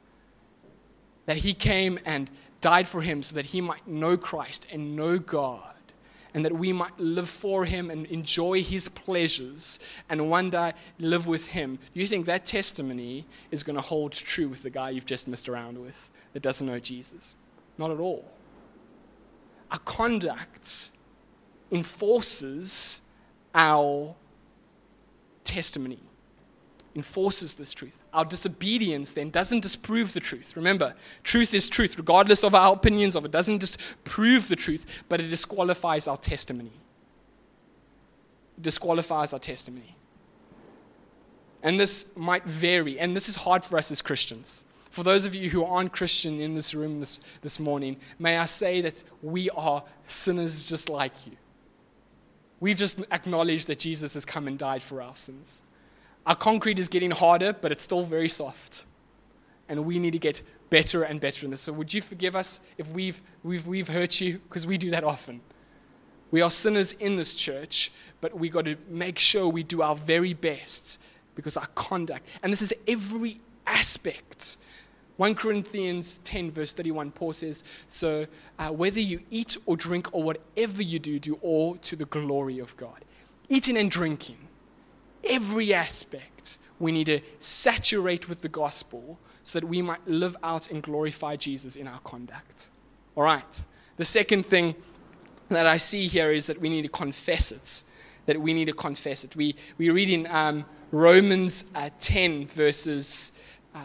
that 1.27 1.37
he 1.37 1.55
came 1.55 1.99
and 2.05 2.31
died 2.61 2.87
for 2.87 3.01
him 3.01 3.23
so 3.23 3.35
that 3.37 3.47
he 3.47 3.61
might 3.61 3.87
know 3.87 4.17
Christ 4.17 4.67
and 4.73 4.97
know 4.97 5.19
God, 5.19 5.75
and 6.35 6.45
that 6.45 6.53
we 6.53 6.73
might 6.73 6.99
live 6.99 7.29
for 7.29 7.65
him 7.65 7.91
and 7.91 8.07
enjoy 8.07 8.63
his 8.63 8.89
pleasures 8.89 9.79
and 10.09 10.31
one 10.31 10.51
day 10.51 10.73
live 10.99 11.27
with 11.27 11.47
him, 11.47 11.77
do 11.77 12.01
you 12.01 12.07
think 12.07 12.27
that 12.27 12.45
testimony 12.45 13.27
is 13.51 13.63
going 13.63 13.77
to 13.77 13.83
hold 13.83 14.13
true 14.13 14.49
with 14.49 14.63
the 14.63 14.71
guy 14.71 14.91
you've 14.91 15.07
just 15.07 15.29
messed 15.29 15.49
around 15.49 15.79
with? 15.79 16.11
That 16.33 16.43
doesn't 16.43 16.67
know 16.67 16.79
Jesus. 16.79 17.35
Not 17.79 17.91
at 17.91 17.99
all. 17.99 18.25
Our 19.71 19.79
conduct 19.81 20.91
enforces 21.71 23.01
our 23.55 24.15
testimony, 25.45 25.99
enforces 26.95 27.55
this 27.55 27.73
truth. 27.73 27.99
Our 28.13 28.25
disobedience 28.25 29.15
then 29.15 29.31
doesn't 29.31 29.61
disprove 29.61 30.13
the 30.13 30.21
truth. 30.21 30.57
Remember, 30.57 30.95
truth 31.25 31.55
is 31.55 31.69
truth, 31.69 31.97
regardless 31.97 32.45
of 32.45 32.55
our 32.55 32.75
opinions 32.75 33.17
of 33.17 33.25
it. 33.25 33.31
doesn't 33.31 33.59
disprove 33.59 34.49
the 34.49 34.57
truth, 34.57 34.85
but 35.09 35.21
it 35.21 35.29
disqualifies 35.29 36.07
our 36.07 36.19
testimony. 36.19 36.73
Disqualifies 38.61 39.33
our 39.33 39.39
testimony. 39.39 39.97
And 41.63 41.81
this 41.81 42.07
might 42.17 42.45
vary, 42.45 42.99
and 42.99 43.17
this 43.17 43.29
is 43.29 43.37
hard 43.37 43.65
for 43.65 43.79
us 43.79 43.91
as 43.91 44.03
Christians 44.03 44.65
for 44.93 45.03
those 45.03 45.25
of 45.25 45.35
you 45.35 45.49
who 45.49 45.65
aren't 45.65 45.91
Christian 45.91 46.39
in 46.39 46.55
this 46.55 46.75
room 46.75 47.01
this, 47.01 47.21
this 47.41 47.59
morning, 47.59 47.97
may 48.19 48.37
I 48.37 48.45
say 48.45 48.83
that 48.83 49.03
we 49.23 49.49
are 49.51 49.83
sinners 50.07 50.69
just 50.69 50.91
like 50.91 51.15
you. 51.25 51.33
We've 52.61 52.77
just 52.77 53.01
acknowledged 53.11 53.69
that 53.69 53.79
Jesus 53.79 54.13
has 54.13 54.27
come 54.27 54.47
and 54.49 54.59
died 54.59 54.83
for 54.83 55.01
our 55.01 55.17
sins. 55.17 55.63
Our 56.27 56.37
concrete 56.37 56.79
is 56.79 56.91
getting 56.91 57.11
harder, 57.11 57.55
but 57.55 57.73
it's 57.73 57.83
still 57.83 58.05
very 58.05 58.29
soft. 58.29 58.85
And 59.71 59.87
we 59.87 59.99
need 59.99 60.11
to 60.11 60.19
get 60.19 60.43
better 60.69 61.05
and 61.05 61.19
better 61.19 61.47
in 61.47 61.53
this. 61.53 61.63
So, 61.63 61.73
would 61.73 61.93
you 61.93 62.03
forgive 62.03 62.37
us 62.37 62.61
if 62.77 62.87
we've, 62.91 63.21
we've, 63.43 63.67
we've 63.67 63.89
hurt 63.89 64.21
you? 64.21 64.41
Because 64.41 64.67
we 64.67 64.77
do 64.77 64.91
that 64.91 65.05
often. 65.05 65.41
We 66.31 66.43
are 66.43 66.51
sinners 66.51 66.93
in 66.93 67.15
this 67.15 67.35
church, 67.35 67.93
but 68.21 68.37
we 68.39 68.51
got 68.51 68.67
to 68.67 68.77
make 68.91 69.19
sure 69.19 69.49
we 69.49 69.63
do 69.63 69.81
our 69.81 69.97
very 69.97 70.35
best 70.35 71.01
because 71.35 71.57
our 71.57 71.69
conduct, 71.75 72.27
and 72.43 72.53
this 72.53 72.61
is 72.61 72.75
every 72.87 73.41
aspect 73.67 74.59
1 75.23 75.37
Corinthians 75.37 76.17
10, 76.25 76.51
verse 76.51 76.73
31, 76.73 77.13
Paul 77.13 77.33
says, 77.33 77.63
So 77.87 78.27
uh, 78.59 78.71
whether 78.71 78.99
you 78.99 79.21
eat 79.31 79.57
or 79.67 79.77
drink 79.77 80.13
or 80.13 80.21
whatever 80.21 80.83
you 80.83 80.99
do, 80.99 81.21
do 81.21 81.35
all 81.43 81.77
to 81.77 81.95
the 81.95 82.07
glory 82.07 82.59
of 82.59 82.77
God. 82.77 83.05
Eating 83.49 83.77
and 83.77 83.89
drinking, 83.89 84.39
every 85.23 85.73
aspect, 85.75 86.59
we 86.81 86.91
need 86.91 87.07
to 87.07 87.21
saturate 87.39 88.29
with 88.29 88.43
the 88.43 88.49
gospel 88.49 89.17
so 89.45 89.61
that 89.61 89.69
we 89.69 89.81
might 89.81 90.05
live 90.09 90.37
out 90.43 90.73
and 90.73 90.83
glorify 90.83 91.37
Jesus 91.37 91.77
in 91.77 91.87
our 91.87 92.01
conduct. 92.01 92.71
All 93.15 93.23
right. 93.23 93.65
The 93.99 94.05
second 94.05 94.45
thing 94.45 94.75
that 95.51 95.69
I 95.69 95.77
see 95.77 96.09
here 96.09 96.33
is 96.33 96.49
that 96.49 96.61
we 96.61 96.69
need 96.69 96.83
to 96.83 96.89
confess 96.89 97.53
it. 97.53 97.85
That 98.27 98.41
we 98.41 98.53
need 98.53 98.65
to 98.65 98.73
confess 98.73 99.23
it. 99.23 99.37
We, 99.37 99.55
we 99.79 99.89
read 99.91 100.11
in 100.11 100.27
um, 100.27 100.65
Romans 100.91 101.67
uh, 101.77 101.91
10, 102.01 102.49
verses. 102.49 103.31
Uh, 103.73 103.79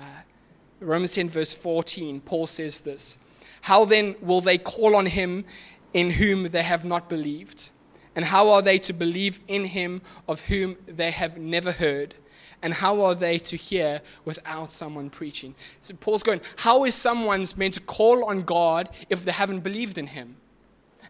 Romans 0.79 1.13
10, 1.13 1.29
verse 1.29 1.53
14, 1.53 2.21
Paul 2.21 2.47
says 2.47 2.81
this 2.81 3.17
How 3.61 3.85
then 3.85 4.15
will 4.21 4.41
they 4.41 4.57
call 4.57 4.95
on 4.95 5.05
him 5.05 5.45
in 5.93 6.11
whom 6.11 6.43
they 6.43 6.63
have 6.63 6.85
not 6.85 7.09
believed? 7.09 7.71
And 8.15 8.25
how 8.25 8.49
are 8.49 8.63
they 8.63 8.79
to 8.79 8.93
believe 8.93 9.39
in 9.47 9.65
him 9.65 10.01
of 10.27 10.41
whom 10.41 10.75
they 10.87 11.11
have 11.11 11.37
never 11.37 11.71
heard? 11.71 12.15
And 12.63 12.73
how 12.73 13.03
are 13.03 13.13
they 13.13 13.37
to 13.39 13.55
hear 13.55 14.01
without 14.25 14.71
someone 14.71 15.11
preaching? 15.11 15.53
So 15.81 15.93
Paul's 15.95 16.23
going, 16.23 16.41
How 16.55 16.85
is 16.85 16.95
someone 16.95 17.45
meant 17.55 17.75
to 17.75 17.81
call 17.81 18.25
on 18.25 18.41
God 18.41 18.89
if 19.09 19.23
they 19.23 19.31
haven't 19.31 19.59
believed 19.59 19.97
in 19.97 20.07
him? 20.07 20.35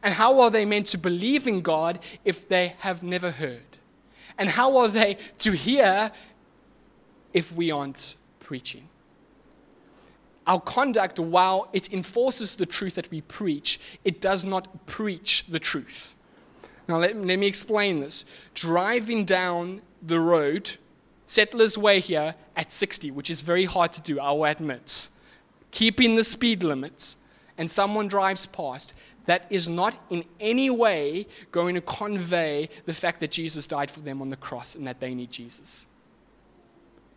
And 0.04 0.14
how 0.14 0.42
are 0.42 0.52
they 0.52 0.66
meant 0.66 0.88
to 0.88 0.98
believe 0.98 1.48
in 1.48 1.62
God 1.62 2.00
if 2.26 2.48
they 2.48 2.76
have 2.80 3.04
never 3.04 3.32
heard? 3.32 3.78
And 4.38 4.50
how 4.50 4.78
are 4.78 4.88
they 4.88 5.18
to 5.40 5.52
hear 5.52 6.12
if 7.34 7.52
we 7.54 7.72
aren't 7.72 8.18
preaching? 8.40 8.88
Our 10.48 10.62
conduct, 10.62 11.20
while 11.20 11.68
it 11.74 11.94
enforces 11.94 12.56
the 12.56 12.66
truth 12.66 12.96
that 12.96 13.12
we 13.12 13.22
preach, 13.22 13.80
it 14.06 14.22
does 14.22 14.46
not 14.46 14.88
preach 14.88 15.46
the 15.50 15.60
truth. 15.60 16.16
Now, 16.88 16.98
let, 16.98 17.18
let 17.18 17.38
me 17.38 17.46
explain 17.46 18.00
this. 18.00 18.24
Driving 18.54 19.26
down 19.26 19.82
the 20.02 20.22
road, 20.22 20.72
Settlers 21.26 21.78
Way 21.78 22.00
here, 22.00 22.34
at 22.56 22.72
60, 22.72 23.12
which 23.12 23.30
is 23.30 23.42
very 23.42 23.66
hard 23.66 23.92
to 23.92 24.02
do, 24.02 24.22
I'll 24.22 24.46
admit, 24.46 25.10
keeping 25.72 26.16
the 26.16 26.24
speed 26.24 26.64
limits, 26.64 27.18
and 27.58 27.70
someone 27.70 28.08
drives 28.08 28.46
past, 28.46 28.94
that 29.26 29.46
is 29.50 29.68
not 29.68 30.00
in 30.10 30.24
any 30.40 30.70
way 30.70 31.28
going 31.52 31.76
to 31.76 31.82
convey 31.82 32.70
the 32.86 32.94
fact 32.94 33.20
that 33.20 33.32
Jesus 33.32 33.68
died 33.68 33.92
for 33.92 34.00
them 34.00 34.22
on 34.22 34.30
the 34.30 34.38
cross 34.38 34.76
and 34.76 34.88
that 34.88 35.02
they 35.02 35.14
need 35.14 35.30
Jesus. 35.30 35.88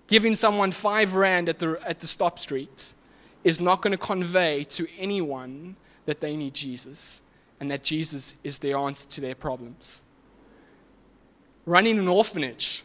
Giving 0.08 0.34
someone 0.34 0.72
five 0.72 1.14
rand 1.14 1.48
at 1.48 1.60
the, 1.60 1.80
at 1.86 2.00
the 2.00 2.08
stop 2.08 2.40
street 2.40 2.94
is 3.44 3.60
not 3.60 3.82
going 3.82 3.92
to 3.92 3.98
convey 3.98 4.64
to 4.64 4.86
anyone 4.98 5.76
that 6.06 6.20
they 6.20 6.36
need 6.36 6.54
Jesus 6.54 7.22
and 7.60 7.70
that 7.70 7.82
Jesus 7.82 8.34
is 8.44 8.58
the 8.58 8.72
answer 8.72 9.08
to 9.08 9.20
their 9.20 9.34
problems. 9.34 10.02
Running 11.66 11.98
an 11.98 12.08
orphanage 12.08 12.84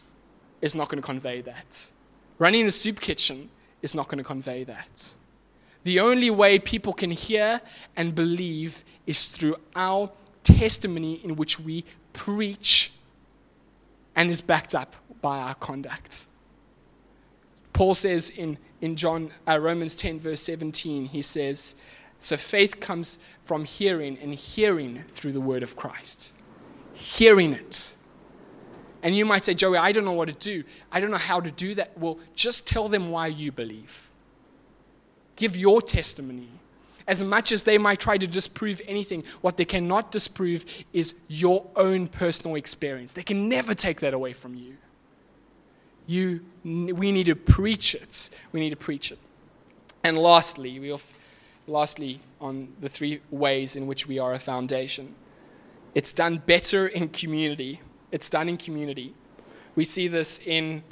is 0.60 0.74
not 0.74 0.88
going 0.88 1.00
to 1.00 1.06
convey 1.06 1.40
that. 1.42 1.90
Running 2.38 2.66
a 2.66 2.70
soup 2.70 3.00
kitchen 3.00 3.48
is 3.82 3.94
not 3.94 4.08
going 4.08 4.18
to 4.18 4.24
convey 4.24 4.64
that. 4.64 5.16
The 5.84 6.00
only 6.00 6.30
way 6.30 6.58
people 6.58 6.92
can 6.92 7.10
hear 7.10 7.60
and 7.96 8.14
believe 8.14 8.84
is 9.06 9.28
through 9.28 9.56
our 9.74 10.10
testimony 10.42 11.20
in 11.24 11.36
which 11.36 11.58
we 11.60 11.84
preach 12.12 12.92
and 14.16 14.30
is 14.30 14.40
backed 14.40 14.74
up 14.74 14.96
by 15.20 15.38
our 15.38 15.54
conduct. 15.54 16.26
Paul 17.72 17.94
says 17.94 18.30
in, 18.30 18.58
in 18.80 18.96
John, 18.96 19.30
uh, 19.48 19.58
Romans 19.58 19.96
10, 19.96 20.20
verse 20.20 20.40
17, 20.42 21.06
he 21.06 21.22
says, 21.22 21.76
So 22.20 22.36
faith 22.36 22.80
comes 22.80 23.18
from 23.44 23.64
hearing, 23.64 24.18
and 24.18 24.34
hearing 24.34 25.04
through 25.08 25.32
the 25.32 25.40
word 25.40 25.62
of 25.62 25.76
Christ. 25.76 26.34
Hearing 26.94 27.52
it. 27.52 27.94
And 29.02 29.16
you 29.16 29.24
might 29.24 29.44
say, 29.44 29.54
Joey, 29.54 29.78
I 29.78 29.92
don't 29.92 30.04
know 30.04 30.12
what 30.12 30.28
to 30.28 30.34
do. 30.34 30.64
I 30.90 31.00
don't 31.00 31.10
know 31.10 31.16
how 31.16 31.40
to 31.40 31.50
do 31.50 31.74
that. 31.74 31.96
Well, 31.96 32.18
just 32.34 32.66
tell 32.66 32.88
them 32.88 33.10
why 33.10 33.28
you 33.28 33.52
believe. 33.52 34.10
Give 35.36 35.56
your 35.56 35.80
testimony. 35.80 36.48
As 37.06 37.22
much 37.22 37.52
as 37.52 37.62
they 37.62 37.78
might 37.78 38.00
try 38.00 38.18
to 38.18 38.26
disprove 38.26 38.80
anything, 38.88 39.22
what 39.40 39.56
they 39.56 39.64
cannot 39.64 40.10
disprove 40.10 40.64
is 40.92 41.14
your 41.28 41.64
own 41.76 42.08
personal 42.08 42.56
experience. 42.56 43.12
They 43.12 43.22
can 43.22 43.48
never 43.48 43.74
take 43.74 44.00
that 44.00 44.12
away 44.12 44.32
from 44.32 44.54
you. 44.54 44.76
You, 46.06 46.40
we 46.64 47.12
need 47.12 47.26
to 47.26 47.34
preach 47.34 47.94
it. 47.94 48.30
We 48.52 48.60
need 48.60 48.70
to 48.70 48.76
preach 48.76 49.12
it. 49.12 49.18
And 50.04 50.16
lastly, 50.16 50.78
we 50.78 50.96
lastly 51.66 52.20
on 52.40 52.68
the 52.80 52.88
three 52.88 53.20
ways 53.30 53.76
in 53.76 53.86
which 53.86 54.06
we 54.06 54.18
are 54.18 54.34
a 54.34 54.38
foundation. 54.38 55.14
It's 55.94 56.12
done 56.12 56.42
better 56.46 56.88
in 56.88 57.08
community. 57.08 57.80
It's 58.12 58.30
done 58.30 58.48
in 58.48 58.56
community. 58.56 59.14
We 59.74 59.84
see 59.84 60.08
this 60.08 60.38
in 60.46 60.82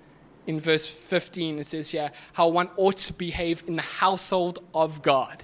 in 0.47 0.61
verse 0.61 0.87
15, 0.87 1.59
it 1.59 1.67
says 1.67 1.91
here 1.91 2.11
how 2.33 2.49
one 2.49 2.69
ought 2.77 2.99
to 2.99 3.13
behave 3.15 3.65
in 3.67 3.77
the 3.77 3.83
household 3.83 4.59
of 4.75 5.03
God. 5.03 5.43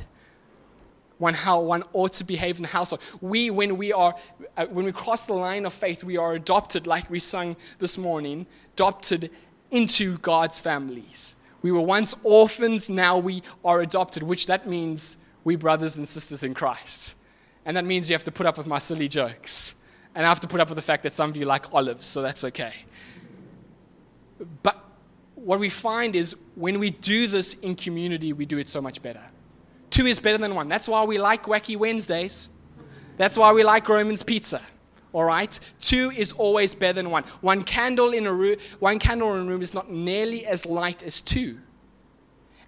One 1.18 1.35
how 1.35 1.61
one 1.61 1.85
ought 1.92 2.12
to 2.14 2.24
behave 2.24 2.56
in 2.56 2.62
the 2.62 2.68
household. 2.68 3.00
We, 3.20 3.50
when 3.50 3.76
we 3.76 3.92
are, 3.92 4.14
uh, 4.56 4.66
when 4.66 4.85
we 4.85 4.92
cross 4.92 5.26
the 5.26 5.35
line 5.35 5.66
of 5.66 5.72
faith, 5.72 6.02
we 6.02 6.16
are 6.16 6.35
adopted, 6.35 6.87
like 6.87 7.09
we 7.11 7.18
sung 7.18 7.56
this 7.78 7.98
morning, 7.98 8.46
adopted 8.74 9.30
into 9.70 10.18
God's 10.18 10.61
families. 10.61 11.37
We 11.62 11.72
were 11.72 11.80
once 11.80 12.14
orphans, 12.22 12.88
now 12.88 13.18
we 13.18 13.42
are 13.64 13.80
adopted, 13.80 14.22
which 14.22 14.46
that 14.46 14.66
means 14.66 15.18
we 15.44 15.56
brothers 15.56 15.98
and 15.98 16.06
sisters 16.06 16.42
in 16.42 16.54
Christ. 16.54 17.16
And 17.64 17.76
that 17.76 17.85
means 17.85 18.09
you 18.09 18.14
have 18.14 18.24
to 18.24 18.33
put 18.33 18.46
up 18.46 18.56
with 18.56 18.66
my 18.66 18.78
silly 18.78 19.09
jokes. 19.09 19.74
And 20.14 20.24
I 20.24 20.28
have 20.28 20.40
to 20.40 20.48
put 20.48 20.61
up 20.61 20.68
with 20.68 20.76
the 20.76 20.83
fact 20.83 21.02
that 21.04 21.12
some 21.12 21.30
of 21.30 21.37
you 21.37 21.44
like 21.44 21.72
olives, 21.72 22.06
so 22.06 22.22
that's 22.22 22.44
okay. 22.44 22.74
But 24.62 24.83
what 25.35 25.61
we 25.61 25.68
find 25.68 26.16
is 26.16 26.35
when 26.54 26.78
we 26.78 26.90
do 26.90 27.26
this 27.26 27.54
in 27.54 27.74
community, 27.74 28.33
we 28.33 28.46
do 28.46 28.59
it 28.59 28.68
so 28.68 28.80
much 28.80 29.02
better. 29.02 29.22
Two 29.90 30.06
is 30.06 30.18
better 30.18 30.38
than 30.38 30.54
one. 30.54 30.68
That's 30.68 30.88
why 30.88 31.04
we 31.04 31.18
like 31.18 31.44
Wacky 31.44 31.76
Wednesdays. 31.76 32.48
That's 33.16 33.37
why 33.37 33.52
we 33.52 33.64
like 33.64 33.88
Roman's 33.88 34.22
Pizza. 34.22 34.62
All 35.12 35.25
right? 35.25 35.59
Two 35.81 36.11
is 36.11 36.33
always 36.33 36.75
better 36.75 36.94
than 36.94 37.11
one. 37.11 37.25
One 37.40 37.62
candle 37.64 38.11
in 38.11 38.27
a 38.27 38.33
room, 38.33 38.57
one 38.79 38.99
candle 38.99 39.35
in 39.35 39.40
a 39.40 39.44
room 39.44 39.62
is 39.62 39.75
not 39.75 39.90
nearly 39.90 40.46
as 40.46 40.66
light 40.66 41.03
as 41.03 41.20
two. 41.20 41.59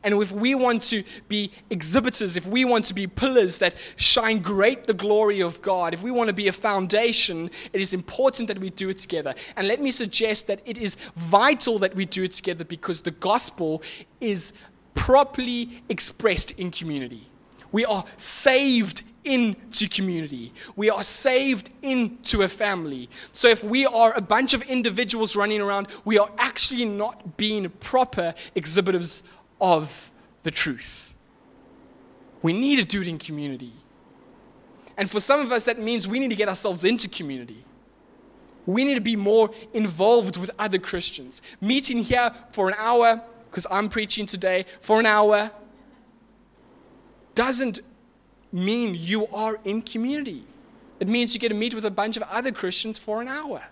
And 0.05 0.21
if 0.21 0.33
we 0.33 0.55
want 0.55 0.83
to 0.85 1.05
be 1.29 1.53
exhibitors, 1.71 2.37
if 2.37 2.47
we 2.47 2.65
want 2.65 2.85
to 2.87 2.95
be 2.95 3.07
pillars 3.07 3.59
that 3.61 3.77
shine 3.97 4.41
great 4.41 4.87
the 4.87 4.95
glory 4.95 5.41
of 5.41 5.63
God, 5.63 5.95
if 5.95 6.03
we 6.03 6.11
want 6.11 6.29
to 6.29 6.35
be 6.35 6.49
a 6.49 6.53
foundation, 6.53 7.51
it 7.73 7.81
is 7.81 7.95
important 7.95 8.49
that 8.49 8.59
we 8.59 8.71
do 8.71 8.89
it 8.89 8.99
together. 8.99 9.35
And 9.57 9.69
let 9.69 9.81
me 9.81 9.91
suggest 9.91 10.49
that 10.49 10.61
it 10.65 10.79
is 10.79 10.97
vital 11.17 11.79
that 11.79 11.95
we 11.95 12.05
do 12.05 12.25
it 12.25 12.33
together 12.33 12.65
because 12.65 13.01
the 13.01 13.13
gospel 13.13 13.83
is 14.21 14.53
properly 14.95 15.83
expressed 15.89 16.53
in 16.53 16.71
community. 16.71 17.29
We 17.71 17.85
are 17.85 18.05
saved 18.17 19.05
into 19.25 19.89
community. 19.89 20.53
We 20.77 20.91
are 20.91 21.03
saved 21.03 21.71
into 21.83 22.43
a 22.43 22.49
family. 22.49 23.09
So 23.33 23.49
if 23.49 23.63
we 23.63 23.87
are 23.87 24.13
a 24.17 24.21
bunch 24.21 24.55
of 24.55 24.63
individuals 24.63 25.37
running 25.37 25.61
around, 25.61 25.89
we 26.05 26.19
are 26.19 26.31
actually 26.39 26.85
not 26.85 27.37
being 27.37 27.69
proper 27.81 28.35
exhibitors 28.55 29.23
of 29.61 30.11
the 30.43 30.51
truth. 30.51 31.15
We 32.43 32.53
need 32.53 32.77
to 32.77 32.85
do 32.85 33.01
it 33.01 33.09
in 33.09 33.19
community. 33.19 33.73
And 34.97 35.11
for 35.11 35.21
some 35.21 35.41
of 35.41 35.53
us, 35.53 35.65
that 35.65 35.79
means 35.79 36.09
we 36.09 36.19
need 36.19 36.31
to 36.31 36.37
get 36.37 36.49
ourselves 36.49 36.85
into 36.85 37.09
community. 37.09 37.65
We 38.67 38.85
need 38.85 38.95
to 38.95 39.01
be 39.01 39.17
more 39.17 39.51
involved 39.73 40.37
with 40.37 40.51
other 40.59 40.79
Christians. 40.79 41.43
Meeting 41.61 42.03
here 42.03 42.33
for 42.53 42.69
an 42.69 42.75
hour, 42.79 43.23
because 43.51 43.67
I'm 43.71 43.89
preaching 43.89 44.27
today, 44.27 44.67
for 44.81 45.01
an 45.01 45.07
hour, 45.07 45.51
doesn't 47.35 47.81
mean 48.53 48.95
you 48.95 49.27
are 49.29 49.59
in 49.65 49.83
community. 49.83 50.45
It 51.01 51.09
means 51.09 51.35
you 51.35 51.41
get 51.41 51.49
to 51.49 51.55
meet 51.55 51.75
with 51.75 51.85
a 51.85 51.91
bunch 51.91 52.17
of 52.17 52.23
other 52.25 52.53
Christians 52.53 52.99
for 52.99 53.21
an 53.21 53.29
hour. 53.29 53.63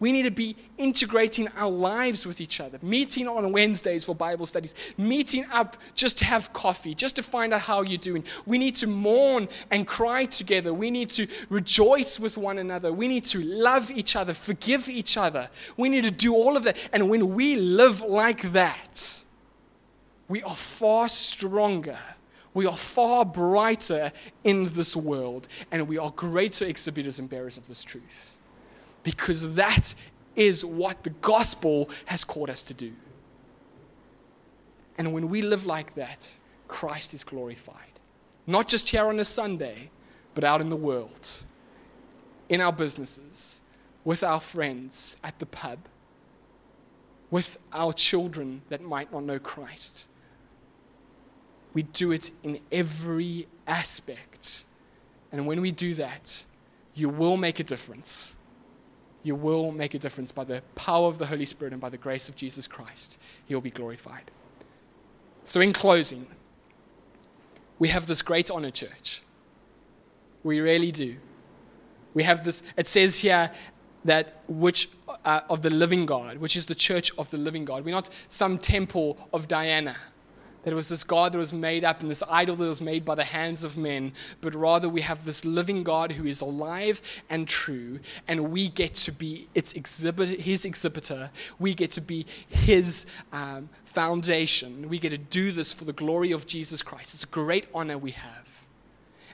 We 0.00 0.12
need 0.12 0.22
to 0.22 0.30
be 0.30 0.56
integrating 0.78 1.46
our 1.56 1.70
lives 1.70 2.24
with 2.24 2.40
each 2.40 2.58
other, 2.58 2.78
meeting 2.80 3.28
on 3.28 3.52
Wednesdays 3.52 4.06
for 4.06 4.14
Bible 4.14 4.46
studies, 4.46 4.74
meeting 4.96 5.44
up 5.52 5.76
just 5.94 6.16
to 6.18 6.24
have 6.24 6.50
coffee, 6.54 6.94
just 6.94 7.16
to 7.16 7.22
find 7.22 7.52
out 7.52 7.60
how 7.60 7.82
you're 7.82 7.98
doing. 7.98 8.24
We 8.46 8.56
need 8.56 8.74
to 8.76 8.86
mourn 8.86 9.46
and 9.70 9.86
cry 9.86 10.24
together. 10.24 10.72
We 10.72 10.90
need 10.90 11.10
to 11.10 11.26
rejoice 11.50 12.18
with 12.18 12.38
one 12.38 12.58
another. 12.58 12.94
We 12.94 13.08
need 13.08 13.26
to 13.26 13.42
love 13.42 13.90
each 13.90 14.16
other, 14.16 14.32
forgive 14.32 14.88
each 14.88 15.18
other. 15.18 15.50
We 15.76 15.90
need 15.90 16.04
to 16.04 16.10
do 16.10 16.34
all 16.34 16.56
of 16.56 16.64
that. 16.64 16.78
And 16.94 17.10
when 17.10 17.34
we 17.34 17.56
live 17.56 18.00
like 18.00 18.52
that, 18.52 19.24
we 20.28 20.42
are 20.42 20.56
far 20.56 21.10
stronger. 21.10 21.98
We 22.52 22.66
are 22.66 22.76
far 22.76 23.24
brighter 23.24 24.12
in 24.44 24.72
this 24.74 24.96
world, 24.96 25.48
and 25.70 25.86
we 25.86 25.98
are 25.98 26.10
greater 26.10 26.64
exhibitors 26.66 27.18
and 27.18 27.28
bearers 27.28 27.56
of 27.56 27.66
this 27.68 27.84
truth 27.84 28.40
because 29.02 29.54
that 29.54 29.94
is 30.36 30.64
what 30.64 31.02
the 31.02 31.10
gospel 31.10 31.90
has 32.06 32.24
called 32.24 32.50
us 32.50 32.62
to 32.64 32.74
do. 32.74 32.92
And 34.98 35.12
when 35.12 35.28
we 35.28 35.42
live 35.42 35.66
like 35.66 35.94
that, 35.94 36.36
Christ 36.68 37.14
is 37.14 37.24
glorified. 37.24 37.76
Not 38.46 38.68
just 38.68 38.88
here 38.88 39.06
on 39.06 39.18
a 39.20 39.24
Sunday, 39.24 39.90
but 40.34 40.44
out 40.44 40.60
in 40.60 40.68
the 40.68 40.76
world, 40.76 41.44
in 42.48 42.60
our 42.60 42.72
businesses, 42.72 43.62
with 44.04 44.22
our 44.22 44.40
friends 44.40 45.16
at 45.24 45.38
the 45.38 45.46
pub, 45.46 45.78
with 47.30 47.58
our 47.72 47.92
children 47.92 48.62
that 48.68 48.82
might 48.82 49.12
not 49.12 49.24
know 49.24 49.38
Christ. 49.38 50.06
We 51.74 51.82
do 51.82 52.12
it 52.12 52.30
in 52.42 52.60
every 52.72 53.46
aspect. 53.66 54.64
And 55.32 55.46
when 55.46 55.60
we 55.60 55.70
do 55.70 55.94
that, 55.94 56.44
you 56.94 57.08
will 57.08 57.36
make 57.36 57.60
a 57.60 57.64
difference 57.64 58.34
you 59.22 59.34
will 59.34 59.70
make 59.70 59.94
a 59.94 59.98
difference 59.98 60.32
by 60.32 60.44
the 60.44 60.62
power 60.74 61.08
of 61.08 61.18
the 61.18 61.26
Holy 61.26 61.44
Spirit 61.44 61.72
and 61.72 61.80
by 61.80 61.90
the 61.90 61.98
grace 61.98 62.28
of 62.28 62.36
Jesus 62.36 62.66
Christ. 62.66 63.18
He 63.46 63.54
will 63.54 63.60
be 63.60 63.70
glorified. 63.70 64.30
So, 65.44 65.60
in 65.60 65.72
closing, 65.72 66.26
we 67.78 67.88
have 67.88 68.06
this 68.06 68.22
great 68.22 68.50
honor, 68.50 68.70
church. 68.70 69.22
We 70.42 70.60
really 70.60 70.90
do. 70.90 71.16
We 72.14 72.22
have 72.22 72.44
this, 72.44 72.62
it 72.76 72.88
says 72.88 73.18
here 73.18 73.50
that 74.04 74.42
which 74.48 74.88
uh, 75.24 75.42
of 75.50 75.60
the 75.60 75.70
living 75.70 76.06
God, 76.06 76.38
which 76.38 76.56
is 76.56 76.64
the 76.66 76.74
church 76.74 77.12
of 77.18 77.30
the 77.30 77.36
living 77.36 77.64
God. 77.64 77.84
We're 77.84 77.90
not 77.90 78.08
some 78.30 78.58
temple 78.58 79.28
of 79.34 79.48
Diana. 79.48 79.96
That 80.62 80.72
it 80.72 80.76
was 80.76 80.88
this 80.88 81.04
God 81.04 81.32
that 81.32 81.38
was 81.38 81.52
made 81.52 81.84
up 81.84 82.00
and 82.00 82.10
this 82.10 82.22
idol 82.28 82.56
that 82.56 82.64
was 82.64 82.80
made 82.80 83.04
by 83.04 83.14
the 83.14 83.24
hands 83.24 83.64
of 83.64 83.76
men, 83.78 84.12
but 84.40 84.54
rather 84.54 84.88
we 84.88 85.00
have 85.00 85.24
this 85.24 85.44
living 85.44 85.82
God 85.82 86.12
who 86.12 86.26
is 86.26 86.42
alive 86.42 87.00
and 87.30 87.48
true, 87.48 87.98
and 88.28 88.50
we 88.50 88.68
get 88.68 88.94
to 88.96 89.12
be 89.12 89.48
its 89.54 89.72
exhibit, 89.72 90.40
his 90.40 90.64
exhibitor. 90.64 91.30
We 91.58 91.74
get 91.74 91.90
to 91.92 92.00
be 92.00 92.26
his 92.48 93.06
um, 93.32 93.68
foundation. 93.84 94.88
We 94.88 94.98
get 94.98 95.10
to 95.10 95.18
do 95.18 95.50
this 95.50 95.72
for 95.72 95.84
the 95.84 95.92
glory 95.92 96.32
of 96.32 96.46
Jesus 96.46 96.82
Christ. 96.82 97.14
It's 97.14 97.24
a 97.24 97.28
great 97.28 97.66
honor 97.74 97.96
we 97.96 98.12
have. 98.12 98.59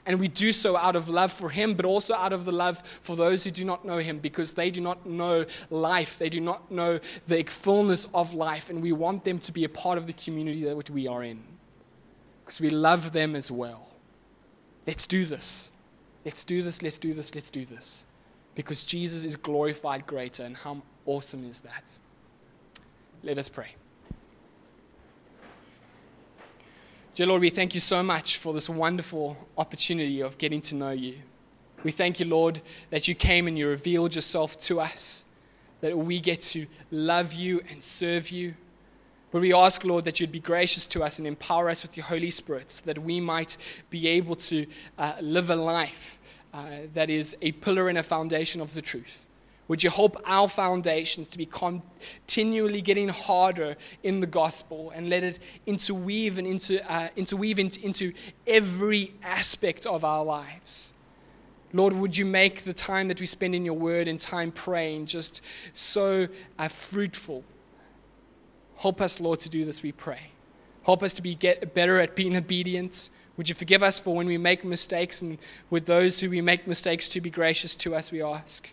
And 0.07 0.17
we 0.21 0.29
do 0.29 0.53
so 0.53 0.77
out 0.77 0.95
of 0.95 1.09
love 1.09 1.33
for 1.33 1.49
Him, 1.49 1.73
but 1.73 1.85
also 1.85 2.15
out 2.15 2.31
of 2.31 2.45
the 2.45 2.51
love 2.51 2.81
for 3.01 3.17
those 3.17 3.43
who 3.43 3.51
do 3.51 3.65
not 3.65 3.83
know 3.83 3.97
Him 3.97 4.19
because 4.19 4.53
they 4.53 4.71
do 4.71 4.79
not 4.79 5.05
know 5.05 5.45
life. 5.69 6.17
They 6.17 6.29
do 6.29 6.39
not 6.39 6.71
know 6.71 6.99
the 7.27 7.43
fullness 7.43 8.07
of 8.13 8.33
life. 8.33 8.69
And 8.69 8.81
we 8.81 8.93
want 8.93 9.25
them 9.25 9.37
to 9.39 9.51
be 9.51 9.65
a 9.65 9.69
part 9.69 9.97
of 9.97 10.07
the 10.07 10.13
community 10.13 10.63
that 10.63 10.89
we 10.89 11.07
are 11.07 11.23
in 11.23 11.43
because 12.43 12.61
we 12.61 12.69
love 12.69 13.11
them 13.11 13.35
as 13.35 13.51
well. 13.51 13.89
Let's 14.87 15.05
do 15.05 15.25
this. 15.25 15.73
Let's 16.23 16.45
do 16.45 16.61
this. 16.61 16.81
Let's 16.81 16.97
do 16.97 17.13
this. 17.13 17.35
Let's 17.35 17.51
do 17.51 17.65
this. 17.65 18.05
Because 18.55 18.85
Jesus 18.85 19.25
is 19.25 19.35
glorified 19.35 20.07
greater. 20.07 20.43
And 20.43 20.55
how 20.55 20.81
awesome 21.05 21.43
is 21.43 21.59
that? 21.61 21.99
Let 23.23 23.37
us 23.37 23.49
pray. 23.49 23.75
Dear 27.17 27.25
Lord, 27.25 27.41
we 27.41 27.49
thank 27.49 27.73
you 27.73 27.79
so 27.79 28.03
much 28.03 28.37
for 28.37 28.53
this 28.53 28.69
wonderful 28.69 29.35
opportunity 29.57 30.21
of 30.21 30.37
getting 30.37 30.61
to 30.61 30.75
know 30.75 30.91
you. 30.91 31.15
We 31.83 31.89
thank 31.89 32.19
you, 32.19 32.27
Lord, 32.27 32.61
that 32.91 33.07
you 33.07 33.15
came 33.15 33.47
and 33.47 33.57
you 33.57 33.67
revealed 33.67 34.13
yourself 34.13 34.55
to 34.59 34.79
us, 34.79 35.25
that 35.81 35.97
we 35.97 36.19
get 36.19 36.41
to 36.41 36.67
love 36.91 37.33
you 37.33 37.59
and 37.71 37.83
serve 37.83 38.29
you. 38.29 38.53
But 39.31 39.41
we 39.41 39.51
ask, 39.51 39.83
Lord, 39.83 40.05
that 40.05 40.19
you'd 40.19 40.31
be 40.31 40.39
gracious 40.39 40.85
to 40.85 41.03
us 41.03 41.17
and 41.17 41.27
empower 41.27 41.71
us 41.71 41.81
with 41.81 41.97
your 41.97 42.05
Holy 42.05 42.29
Spirit 42.29 42.69
so 42.69 42.85
that 42.85 42.99
we 42.99 43.19
might 43.19 43.57
be 43.89 44.07
able 44.07 44.35
to 44.35 44.67
uh, 44.99 45.13
live 45.19 45.49
a 45.49 45.55
life 45.55 46.19
uh, 46.53 46.65
that 46.93 47.09
is 47.09 47.35
a 47.41 47.51
pillar 47.51 47.89
and 47.89 47.97
a 47.97 48.03
foundation 48.03 48.61
of 48.61 48.75
the 48.75 48.81
truth. 48.83 49.26
Would 49.67 49.83
you 49.83 49.89
help 49.89 50.15
our 50.25 50.47
foundations 50.47 51.27
to 51.29 51.37
be 51.37 51.45
continually 51.45 52.81
getting 52.81 53.09
harder 53.09 53.75
in 54.03 54.21
the 54.21 54.27
gospel 54.27 54.91
and 54.95 55.09
let 55.09 55.23
it 55.23 55.39
interweave 55.65 56.37
and 56.37 56.47
into, 56.47 56.91
uh, 56.91 57.09
interweave 57.17 57.59
into, 57.59 57.83
into 57.85 58.13
every 58.45 59.13
aspect 59.23 59.85
of 59.85 60.05
our 60.05 60.23
lives? 60.23 60.93
Lord, 61.73 61.93
would 61.93 62.17
you 62.17 62.25
make 62.25 62.63
the 62.63 62.73
time 62.73 63.09
that 63.09 63.19
we 63.19 63.25
spend 63.25 63.53
in 63.55 63.65
your 63.65 63.73
word 63.73 64.07
and 64.07 64.17
time 64.17 64.51
praying 64.51 65.07
just 65.07 65.41
so 65.73 66.27
uh, 66.57 66.67
fruitful? 66.69 67.43
Help 68.77 69.01
us, 69.01 69.19
Lord, 69.19 69.41
to 69.41 69.49
do 69.49 69.65
this, 69.65 69.83
we 69.83 69.91
pray. 69.91 70.31
Help 70.83 71.03
us 71.03 71.11
to 71.13 71.21
be 71.21 71.35
get 71.35 71.73
better 71.73 71.99
at 71.99 72.15
being 72.15 72.37
obedient. 72.37 73.09
Would 73.35 73.49
you 73.49 73.55
forgive 73.55 73.83
us 73.83 73.99
for 73.99 74.15
when 74.15 74.27
we 74.27 74.37
make 74.37 74.63
mistakes 74.63 75.21
and 75.21 75.37
with 75.69 75.85
those 75.85 76.21
who 76.21 76.29
we 76.29 76.39
make 76.39 76.67
mistakes 76.67 77.09
to 77.09 77.19
be 77.19 77.29
gracious 77.29 77.75
to 77.75 77.95
us, 77.95 78.13
we 78.13 78.23
ask. 78.23 78.69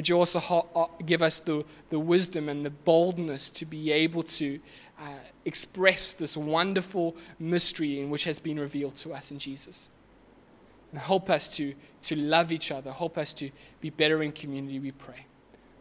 Would 0.00 0.08
you 0.08 0.16
also 0.16 0.88
give 1.04 1.20
us 1.20 1.40
the, 1.40 1.62
the 1.90 1.98
wisdom 1.98 2.48
and 2.48 2.64
the 2.64 2.70
boldness 2.70 3.50
to 3.50 3.66
be 3.66 3.92
able 3.92 4.22
to 4.22 4.58
uh, 4.98 5.02
express 5.44 6.14
this 6.14 6.38
wonderful 6.38 7.16
mystery 7.38 8.00
in 8.00 8.08
which 8.08 8.24
has 8.24 8.38
been 8.38 8.58
revealed 8.58 8.96
to 8.96 9.12
us 9.12 9.30
in 9.30 9.38
Jesus? 9.38 9.90
And 10.92 10.98
help 10.98 11.28
us 11.28 11.54
to, 11.56 11.74
to 12.00 12.16
love 12.16 12.50
each 12.50 12.72
other. 12.72 12.90
Help 12.92 13.18
us 13.18 13.34
to 13.34 13.50
be 13.82 13.90
better 13.90 14.22
in 14.22 14.32
community, 14.32 14.80
we 14.80 14.92
pray. 14.92 15.26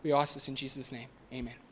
We 0.04 0.12
ask 0.12 0.34
this 0.34 0.50
in 0.50 0.56
Jesus' 0.58 0.92
name. 0.92 1.08
Amen. 1.32 1.69